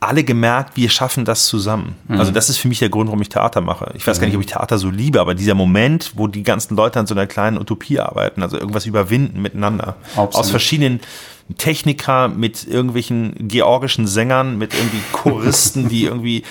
alle 0.00 0.24
gemerkt, 0.24 0.76
wir 0.76 0.88
schaffen 0.88 1.26
das 1.26 1.46
zusammen. 1.46 1.94
Mhm. 2.08 2.18
Also 2.18 2.32
das 2.32 2.48
ist 2.48 2.56
für 2.56 2.68
mich 2.68 2.78
der 2.78 2.88
Grund, 2.88 3.08
warum 3.08 3.20
ich 3.20 3.28
Theater 3.28 3.60
mache. 3.60 3.92
Ich 3.94 4.06
weiß 4.06 4.16
mhm. 4.16 4.20
gar 4.20 4.26
nicht, 4.28 4.36
ob 4.36 4.42
ich 4.42 4.48
Theater 4.48 4.78
so 4.78 4.88
liebe, 4.88 5.20
aber 5.20 5.34
dieser 5.34 5.54
Moment, 5.54 6.12
wo 6.16 6.26
die 6.26 6.42
ganzen 6.42 6.74
Leute 6.74 6.98
an 6.98 7.06
so 7.06 7.14
einer 7.14 7.26
kleinen 7.26 7.58
Utopie 7.58 8.00
arbeiten, 8.00 8.42
also 8.42 8.58
irgendwas 8.58 8.86
überwinden 8.86 9.42
miteinander, 9.42 9.96
Absolut. 10.16 10.34
aus 10.34 10.50
verschiedenen 10.50 11.00
Techniker 11.58 12.28
mit 12.28 12.66
irgendwelchen 12.66 13.34
georgischen 13.48 14.06
Sängern, 14.06 14.56
mit 14.56 14.72
irgendwie 14.72 15.00
Choristen, 15.12 15.88
die 15.88 16.04
irgendwie 16.04 16.44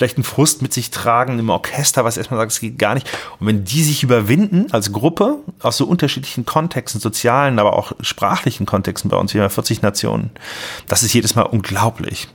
vielleicht 0.00 0.16
einen 0.16 0.24
Frust 0.24 0.62
mit 0.62 0.72
sich 0.72 0.90
tragen 0.90 1.38
im 1.38 1.50
Orchester, 1.50 2.06
was 2.06 2.16
erstmal 2.16 2.40
sagt, 2.40 2.52
es 2.52 2.60
geht 2.60 2.78
gar 2.78 2.94
nicht. 2.94 3.06
Und 3.38 3.46
wenn 3.46 3.64
die 3.64 3.82
sich 3.82 4.02
überwinden 4.02 4.72
als 4.72 4.92
Gruppe 4.92 5.36
aus 5.60 5.76
so 5.76 5.84
unterschiedlichen 5.84 6.46
Kontexten, 6.46 7.02
sozialen, 7.02 7.58
aber 7.58 7.76
auch 7.76 7.92
sprachlichen 8.00 8.64
Kontexten 8.64 9.10
bei 9.10 9.18
uns, 9.18 9.34
wir 9.34 9.42
haben 9.42 9.50
40 9.50 9.82
Nationen, 9.82 10.30
das 10.86 11.02
ist 11.02 11.12
jedes 11.12 11.34
Mal 11.34 11.42
unglaublich. 11.42 12.28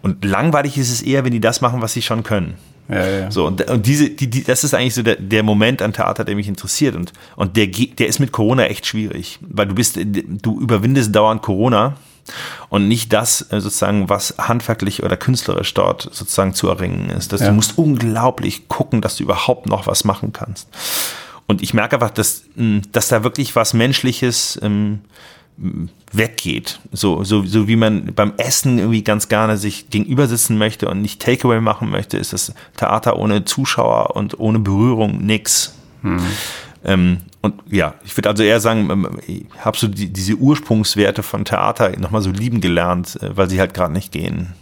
Und 0.00 0.24
langweilig 0.24 0.78
ist 0.78 0.90
es 0.90 1.02
eher, 1.02 1.22
wenn 1.22 1.32
die 1.32 1.40
das 1.40 1.60
machen, 1.60 1.82
was 1.82 1.92
sie 1.92 2.00
schon 2.00 2.22
können. 2.22 2.54
Ja, 2.88 3.06
ja. 3.06 3.30
So, 3.30 3.46
und, 3.46 3.68
und 3.70 3.84
diese, 3.84 4.08
die, 4.08 4.30
die, 4.30 4.42
das 4.42 4.64
ist 4.64 4.72
eigentlich 4.72 4.94
so 4.94 5.02
der, 5.02 5.16
der 5.16 5.42
Moment 5.42 5.82
an 5.82 5.92
Theater, 5.92 6.24
der 6.24 6.34
mich 6.36 6.48
interessiert. 6.48 6.96
Und, 6.96 7.12
und 7.36 7.54
der, 7.58 7.66
der 7.66 8.06
ist 8.06 8.18
mit 8.18 8.32
Corona 8.32 8.64
echt 8.64 8.86
schwierig, 8.86 9.38
weil 9.42 9.66
du 9.66 9.74
bist, 9.74 9.98
du 10.02 10.58
überwindest 10.58 11.14
dauernd 11.14 11.42
Corona 11.42 11.96
und 12.68 12.88
nicht 12.88 13.12
das 13.12 13.42
äh, 13.52 13.60
sozusagen, 13.60 14.08
was 14.08 14.34
handwerklich 14.38 15.02
oder 15.02 15.16
künstlerisch 15.16 15.74
dort 15.74 16.02
sozusagen 16.02 16.54
zu 16.54 16.68
erringen 16.68 17.10
ist. 17.10 17.32
Dass 17.32 17.40
ja. 17.40 17.48
Du 17.48 17.54
musst 17.54 17.78
unglaublich 17.78 18.68
gucken, 18.68 19.00
dass 19.00 19.16
du 19.16 19.24
überhaupt 19.24 19.66
noch 19.66 19.86
was 19.86 20.04
machen 20.04 20.32
kannst. 20.32 20.68
Und 21.46 21.62
ich 21.62 21.74
merke 21.74 21.96
einfach, 21.96 22.10
dass, 22.10 22.44
dass 22.92 23.08
da 23.08 23.24
wirklich 23.24 23.56
was 23.56 23.74
Menschliches 23.74 24.58
ähm, 24.62 25.00
weggeht. 26.12 26.80
So, 26.92 27.24
so, 27.24 27.44
so 27.44 27.68
wie 27.68 27.76
man 27.76 28.14
beim 28.14 28.34
Essen 28.36 28.78
irgendwie 28.78 29.02
ganz 29.02 29.28
gerne 29.28 29.56
sich 29.56 29.90
gegenüber 29.90 30.26
sitzen 30.26 30.58
möchte 30.58 30.88
und 30.88 31.02
nicht 31.02 31.20
Takeaway 31.20 31.60
machen 31.60 31.90
möchte, 31.90 32.16
ist 32.18 32.32
das 32.32 32.54
Theater 32.76 33.18
ohne 33.18 33.44
Zuschauer 33.44 34.16
und 34.16 34.38
ohne 34.38 34.58
Berührung 34.58 35.24
nix. 35.24 35.74
Hm. 36.02 36.20
Ähm, 36.84 37.18
und 37.42 37.54
ja, 37.70 37.94
ich 38.04 38.16
würde 38.16 38.28
also 38.28 38.42
eher 38.42 38.60
sagen, 38.60 38.90
ähm, 38.90 39.08
ich 39.26 39.46
habe 39.58 39.76
so 39.76 39.88
die, 39.88 40.08
diese 40.08 40.34
Ursprungswerte 40.34 41.22
von 41.22 41.44
Theater 41.44 41.98
nochmal 41.98 42.22
so 42.22 42.30
lieben 42.30 42.60
gelernt, 42.60 43.18
äh, 43.22 43.36
weil 43.36 43.48
sie 43.48 43.60
halt 43.60 43.74
gerade 43.74 43.92
nicht 43.92 44.12
gehen. 44.12 44.54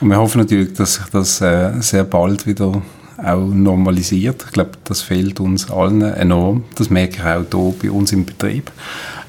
Und 0.00 0.08
wir 0.08 0.18
hoffen 0.18 0.40
natürlich, 0.40 0.74
dass 0.74 0.94
sich 0.94 1.06
das 1.06 1.40
äh, 1.40 1.72
sehr 1.80 2.04
bald 2.04 2.46
wieder 2.46 2.82
auch 3.16 3.46
normalisiert. 3.46 4.44
Ich 4.46 4.52
glaube, 4.52 4.72
das 4.84 5.00
fehlt 5.02 5.40
uns 5.40 5.70
allen 5.70 6.02
enorm. 6.02 6.64
Das 6.74 6.90
merke 6.90 7.16
ich 7.16 7.22
auch 7.22 7.44
hier 7.50 7.74
bei 7.82 7.90
uns 7.90 8.12
im 8.12 8.26
Betrieb 8.26 8.70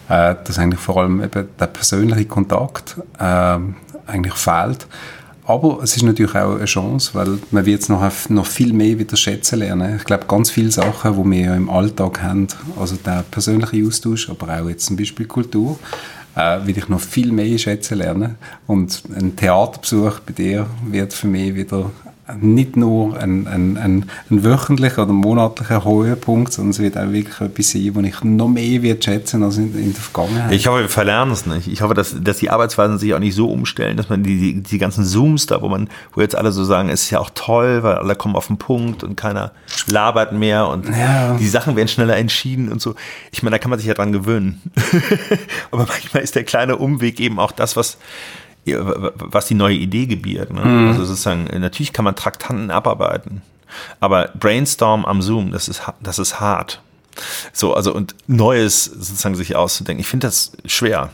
äh, 0.10 0.36
dass 0.44 0.60
eigentlich 0.60 0.80
vor 0.80 0.98
allem 0.98 1.24
eben 1.24 1.48
der 1.60 1.68
persönliche 1.68 2.26
Kontakt 2.26 2.98
äh, 3.20 3.58
eigentlich 4.08 4.36
fehlt. 4.36 4.88
Aber 5.48 5.80
es 5.84 5.96
ist 5.96 6.04
natürlich 6.04 6.36
auch 6.36 6.56
eine 6.56 6.66
Chance, 6.66 7.12
weil 7.14 7.38
man 7.52 7.66
wird 7.66 7.82
es 7.82 7.90
noch, 7.90 8.30
noch 8.30 8.46
viel 8.46 8.74
mehr 8.74 8.98
wieder 8.98 9.16
schätzen 9.16 9.60
lernen. 9.60 9.98
Ich 9.98 10.04
glaube, 10.04 10.26
ganz 10.28 10.50
viele 10.50 10.72
Sachen, 10.72 11.14
die 11.14 11.32
wir 11.32 11.46
ja 11.46 11.56
im 11.56 11.70
Alltag 11.70 12.24
haben, 12.24 12.48
also 12.80 12.96
der 12.96 13.24
persönliche 13.30 13.86
Austausch, 13.86 14.30
aber 14.30 14.60
auch 14.60 14.70
jetzt 14.70 14.88
zum 14.88 14.98
Beispiel 14.98 15.28
Kultur, 15.28 15.78
äh, 16.36 16.66
will 16.66 16.78
ich 16.78 16.90
noch 16.90 17.00
viel 17.00 17.32
mehr 17.32 17.58
schätzen 17.58 18.00
lernen. 18.00 18.36
Und 18.66 19.04
ein 19.16 19.36
Theaterbesuch 19.36 20.20
bei 20.22 20.34
dir 20.34 20.68
wird 20.84 21.14
für 21.14 21.28
mich 21.28 21.54
wieder 21.54 21.92
nicht 22.42 22.76
nur 22.76 23.18
ein, 23.20 23.48
ein, 23.48 23.78
ein, 23.78 24.10
ein 24.32 24.44
wöchentlicher 24.44 25.04
oder 25.04 25.14
monatlicher 25.14 25.86
Höhepunkt, 25.86 26.54
sondern 26.54 26.72
es 26.72 26.80
wird 26.80 26.98
auch 26.98 27.12
wirklich 27.12 27.40
etwas 27.40 27.70
sein, 27.70 27.92
wo 27.94 28.00
ich 28.00 28.24
noch 28.24 28.48
mehr 28.48 28.82
wird 28.82 29.04
schätzen 29.04 29.44
als 29.44 29.58
in, 29.58 29.76
in 29.78 29.94
der 29.94 30.02
Vergangenheit. 30.02 30.52
Ich 30.52 30.66
hoffe, 30.66 30.82
wir 30.82 30.90
verlernen 30.90 31.32
es 31.34 31.46
nicht. 31.46 31.68
Ich 31.68 31.82
hoffe, 31.82 31.94
dass, 31.94 32.16
dass 32.20 32.38
die 32.38 32.50
Arbeitsweisen 32.50 32.98
sich 32.98 33.14
auch 33.14 33.20
nicht 33.20 33.36
so 33.36 33.52
umstellen, 33.52 33.96
dass 33.96 34.10
man 34.10 34.24
die, 34.24 34.40
die, 34.40 34.62
die 34.62 34.78
ganzen 34.80 35.06
Zooms 35.06 35.46
da, 35.46 35.62
wo 35.62 35.70
man, 35.70 35.88
wo 36.14 36.22
jetzt 36.22 36.36
alle 36.36 36.52
so 36.52 36.64
sagen, 36.64 36.90
es 36.90 37.04
ist 37.04 37.12
ja 37.12 37.20
auch 37.20 37.30
toll, 37.36 37.84
weil 37.84 37.96
alle 37.96 38.16
kommen 38.16 38.36
auf 38.36 38.48
den 38.48 38.58
Punkt 38.58 39.04
und 39.04 39.16
keiner 39.16 39.52
labert 39.86 40.34
mehr 40.34 40.68
und 40.68 40.90
ja. 40.90 41.36
die 41.36 41.48
Sachen 41.48 41.76
werden 41.76 41.88
schneller 41.88 42.18
entschieden 42.18 42.72
und 42.72 42.82
so. 42.82 42.96
Ich 43.32 43.44
meine, 43.44 43.56
da 43.56 43.60
kann 43.60 43.70
man 43.70 43.78
sich 43.78 43.88
ja 43.88 43.94
dran 43.94 44.12
gewöhnen. 44.12 44.64
Aber 45.72 45.86
manchmal 45.86 46.24
ist 46.24 46.34
der 46.34 46.44
kleine 46.44 46.78
Umweg 46.78 47.20
eben 47.20 47.40
auch 47.40 47.52
das, 47.52 47.76
was 47.76 47.98
was 48.66 49.48
die 49.48 49.54
neue 49.54 49.76
Idee 49.76 50.06
gebiert. 50.06 50.52
Ne? 50.52 50.62
Mhm. 50.62 50.88
Also 50.88 51.06
sozusagen, 51.06 51.46
natürlich 51.60 51.94
kann 51.94 52.06
man 52.06 52.16
Traktanten 52.16 52.72
abarbeiten, 52.72 53.42
aber 54.00 54.30
Brainstorm 54.40 55.06
am 55.06 55.22
Zoom, 55.22 55.52
das 55.52 55.68
ist, 55.68 55.84
das 56.02 56.20
ist 56.20 56.40
hart. 56.40 56.82
So, 57.54 57.74
also 57.74 57.94
und 57.94 58.16
Neues 58.28 58.86
sozusagen 58.86 59.36
sich 59.36 59.56
auszudenken. 59.56 60.02
Ich 60.02 60.08
finde 60.08 60.28
das 60.28 60.52
schwer. 60.66 61.10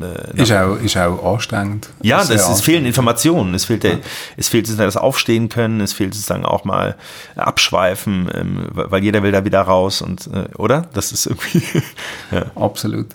Äh, 0.00 0.42
ist, 0.42 0.52
auch, 0.52 0.76
ist 0.76 0.96
auch 0.96 1.34
anstrengend. 1.34 1.88
Ja, 2.02 2.18
das, 2.24 2.48
es 2.48 2.60
fehlen 2.60 2.84
Informationen. 2.84 3.54
Es 3.54 3.64
fehlt, 3.64 3.82
der, 3.82 3.94
ja. 3.94 3.98
es 4.36 4.48
fehlt 4.48 4.66
sozusagen 4.66 4.88
das 4.88 4.96
Aufstehen 4.96 5.48
können. 5.48 5.80
Es 5.80 5.92
fehlt 5.92 6.14
sozusagen 6.14 6.44
auch 6.44 6.64
mal 6.64 6.96
abschweifen, 7.36 8.30
ähm, 8.34 8.68
weil 8.72 9.02
jeder 9.02 9.22
will 9.22 9.32
da 9.32 9.44
wieder 9.44 9.62
raus 9.62 10.02
und, 10.02 10.28
äh, 10.32 10.48
oder? 10.56 10.88
Das 10.92 11.12
ist 11.12 11.26
irgendwie. 11.26 11.62
ja. 12.30 12.46
Absolut. 12.54 13.06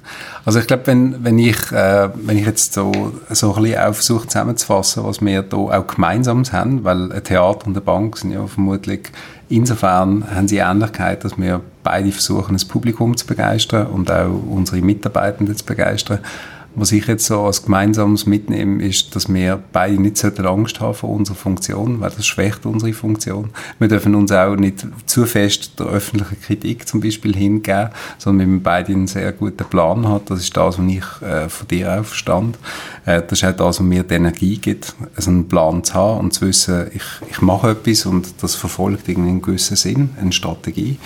Also 0.46 0.60
ich 0.60 0.68
glaube, 0.68 0.88
wenn, 0.88 1.24
wenn 1.24 1.38
ich, 1.38 1.72
äh, 1.72 2.10
wenn 2.16 2.38
ich 2.38 2.46
jetzt 2.46 2.74
so, 2.74 3.14
so 3.30 3.56
ein 3.56 3.64
bisschen 3.64 3.94
versuche 3.94 4.28
zusammenzufassen, 4.28 5.04
was 5.04 5.22
wir 5.22 5.44
da 5.44 5.58
auch 5.58 5.88
gemeinsam 5.88 6.44
haben, 6.52 6.84
weil 6.84 7.12
ein 7.12 7.24
Theater 7.24 7.68
und 7.68 7.74
eine 7.74 7.82
Bank 7.82 8.18
sind 8.18 8.32
ja 8.32 8.46
vermutlich 8.48 9.12
Insofern 9.50 10.24
haben 10.34 10.48
sie 10.48 10.58
Ähnlichkeit, 10.58 11.24
dass 11.24 11.38
wir 11.38 11.62
beide 11.84 12.12
versuchen, 12.12 12.54
das 12.54 12.66
Publikum 12.66 13.18
zu 13.18 13.26
begeistern 13.26 13.88
und 13.88 14.12
auch 14.12 14.30
unsere 14.48 14.80
Mitarbeitenden 14.82 15.56
zu 15.56 15.66
begeistern. 15.66 16.20
Was 16.76 16.92
ich 16.92 17.08
jetzt 17.08 17.26
so 17.26 17.42
als 17.42 17.64
Gemeinsames 17.64 18.26
mitnehme, 18.26 18.84
ist, 18.84 19.16
dass 19.16 19.34
wir 19.34 19.62
beide 19.72 20.02
nicht 20.02 20.18
so 20.18 20.28
Angst 20.28 20.80
haben 20.80 20.94
vor 20.94 21.10
unserer 21.10 21.36
Funktion, 21.36 22.00
weil 22.00 22.12
das 22.12 22.26
schwächt 22.26 22.66
unsere 22.66 22.94
Funktion. 22.94 23.50
Wir 23.80 23.88
dürfen 23.88 24.16
uns 24.16 24.32
auch 24.32 24.56
nicht 24.56 24.86
zu 25.06 25.26
fest 25.26 25.80
der 25.80 25.88
öffentlichen 25.88 26.40
Kritik 26.42 26.88
zum 26.88 27.02
Beispiel 27.02 27.36
hingeben, 27.36 27.90
sondern 28.18 28.52
wir 28.52 28.64
beide 28.64 28.94
einen 28.94 29.08
sehr 29.08 29.32
guten 29.32 29.66
Plan 29.66 30.08
haben. 30.08 30.26
Das 30.26 30.40
ist 30.40 30.56
das, 30.56 30.78
was 30.78 30.86
ich 30.86 31.28
äh, 31.28 31.50
von 31.50 31.68
dir 31.68 32.00
auch 32.00 32.06
verstand. 32.06 32.58
Äh, 33.06 33.22
das 33.28 33.42
ist 33.42 33.46
auch 33.46 33.56
das, 33.56 33.80
was 33.80 33.82
mir 33.82 34.04
die 34.04 34.14
Energie 34.14 34.58
gibt, 34.58 34.96
also 35.16 35.32
einen 35.32 35.48
Plan 35.48 35.84
zu 35.84 35.94
haben 35.96 36.20
und 36.20 36.34
zu 36.34 36.48
wissen, 36.48 36.88
ich, 36.94 37.04
ich 37.30 37.42
mache 37.42 37.72
etwas 37.72 38.06
und 38.06 38.42
das 38.42 38.56
verfolgt 38.56 39.10
irgendwie 39.10 39.30
einen 39.30 39.42
gewissen 39.42 39.76
Sinn, 39.76 40.12
eine 40.20 40.32
Strategie. 40.32 40.98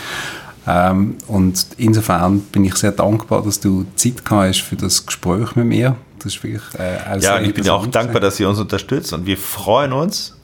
Ähm, 0.68 1.18
und 1.28 1.68
insofern 1.78 2.40
bin 2.40 2.64
ich 2.66 2.76
sehr 2.76 2.92
dankbar, 2.92 3.44
dass 3.44 3.60
du 3.60 3.86
Zeit 3.96 4.24
gehabt 4.24 4.50
hast 4.50 4.62
für 4.62 4.76
das 4.76 5.06
Gespräch 5.06 5.56
mit 5.56 5.66
mir. 5.66 5.96
Das 6.20 6.36
ist 6.36 6.44
wirklich 6.44 6.62
äh, 6.80 7.20
Ja, 7.20 7.40
ich 7.40 7.54
bin 7.54 7.68
auch 7.70 7.86
dankbar, 7.88 8.22
dass 8.22 8.40
ihr 8.40 8.48
uns 8.48 8.60
unterstützt 8.60 9.12
und 9.14 9.26
wir 9.26 9.38
freuen 9.38 9.92
uns, 9.92 10.38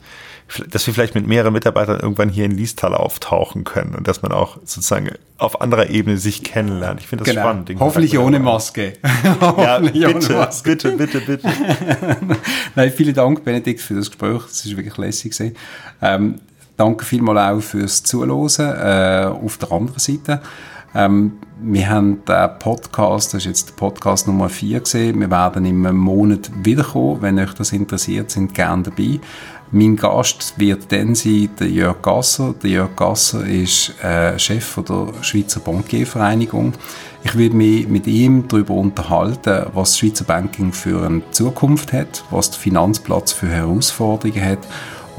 dass 0.68 0.86
wir 0.86 0.92
vielleicht 0.92 1.14
mit 1.14 1.26
mehreren 1.26 1.52
Mitarbeitern 1.52 2.00
irgendwann 2.00 2.28
hier 2.28 2.44
in 2.44 2.50
Liestal 2.50 2.94
auftauchen 2.94 3.64
können 3.64 3.94
und 3.94 4.08
dass 4.08 4.22
man 4.22 4.32
auch 4.32 4.56
sozusagen 4.58 5.10
auf 5.38 5.60
anderer 5.60 5.90
Ebene 5.90 6.18
sich 6.18 6.42
kennenlernt. 6.42 7.00
Ich 7.00 7.06
finde 7.06 7.24
das 7.24 7.32
genau. 7.32 7.46
spannend. 7.46 7.70
Hoffentlich 7.78 8.18
ohne 8.18 8.40
Maske. 8.40 8.94
ja, 9.40 9.78
bitte, 9.78 10.16
ohne 10.16 10.28
Maske. 10.38 10.70
bitte, 10.70 10.92
bitte, 10.92 11.20
bitte. 11.20 11.48
Nein, 12.74 12.92
vielen 12.92 13.14
Dank, 13.14 13.44
Benedikt, 13.44 13.80
für 13.80 13.94
das 13.94 14.10
Gespräch. 14.10 14.42
Das 14.42 14.64
ist 14.66 14.76
wirklich 14.76 14.96
lässig 14.96 15.32
gewesen. 15.32 15.56
Ähm, 16.02 16.40
Danke 16.80 17.04
vielmals 17.04 17.38
auch 17.38 17.60
fürs 17.60 18.02
Zuhören 18.04 18.48
äh, 18.58 19.26
auf 19.26 19.58
der 19.58 19.70
anderen 19.70 19.98
Seite. 19.98 20.40
Ähm, 20.94 21.32
wir 21.60 21.90
haben 21.90 22.24
den 22.24 22.58
Podcast, 22.58 23.34
das 23.34 23.42
ist 23.42 23.44
jetzt 23.44 23.68
der 23.68 23.74
Podcast 23.74 24.26
Nummer 24.26 24.48
4 24.48 24.80
gesehen. 24.80 25.20
Wir 25.20 25.30
werden 25.30 25.66
im 25.66 25.94
Monat 25.94 26.50
wiederkommen. 26.62 27.20
Wenn 27.20 27.38
euch 27.38 27.52
das 27.52 27.72
interessiert, 27.72 28.30
sind 28.30 28.54
gerne 28.54 28.84
dabei. 28.84 29.20
Mein 29.70 29.94
Gast 29.96 30.54
wird 30.56 30.90
dann 30.90 31.14
sein, 31.14 31.50
der 31.60 31.68
Jörg 31.68 32.00
Gasser. 32.00 32.54
Der 32.62 32.70
Jörg 32.70 32.96
Gasser 32.96 33.44
ist 33.44 34.02
äh, 34.02 34.38
Chef 34.38 34.80
der 34.88 35.08
Schweizer 35.20 35.60
Bankiervereinigung. 35.60 36.72
Ich 37.24 37.36
will 37.36 37.50
mich 37.50 37.88
mit 37.88 38.06
ihm 38.06 38.48
darüber 38.48 38.72
unterhalten, 38.72 39.66
was 39.74 39.90
das 39.90 39.98
Schweizer 39.98 40.24
Banking 40.24 40.72
für 40.72 41.04
eine 41.04 41.20
Zukunft 41.30 41.92
hat, 41.92 42.24
was 42.30 42.52
der 42.52 42.60
Finanzplatz 42.60 43.32
für 43.32 43.48
Herausforderungen 43.48 44.42
hat 44.42 44.66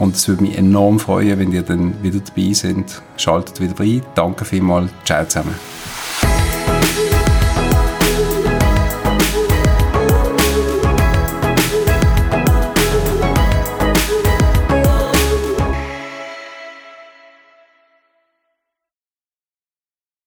und 0.01 0.15
es 0.15 0.27
würde 0.27 0.41
mich 0.41 0.57
enorm 0.57 0.99
freuen, 0.99 1.37
wenn 1.37 1.51
ihr 1.51 1.61
dann 1.61 1.93
wieder 2.01 2.19
dabei 2.19 2.53
seid. 2.53 3.03
Schaltet 3.17 3.61
wieder 3.61 3.79
rein. 3.79 4.01
Danke 4.15 4.45
vielmals. 4.45 4.89
Ciao 5.05 5.23
zusammen. 5.25 5.53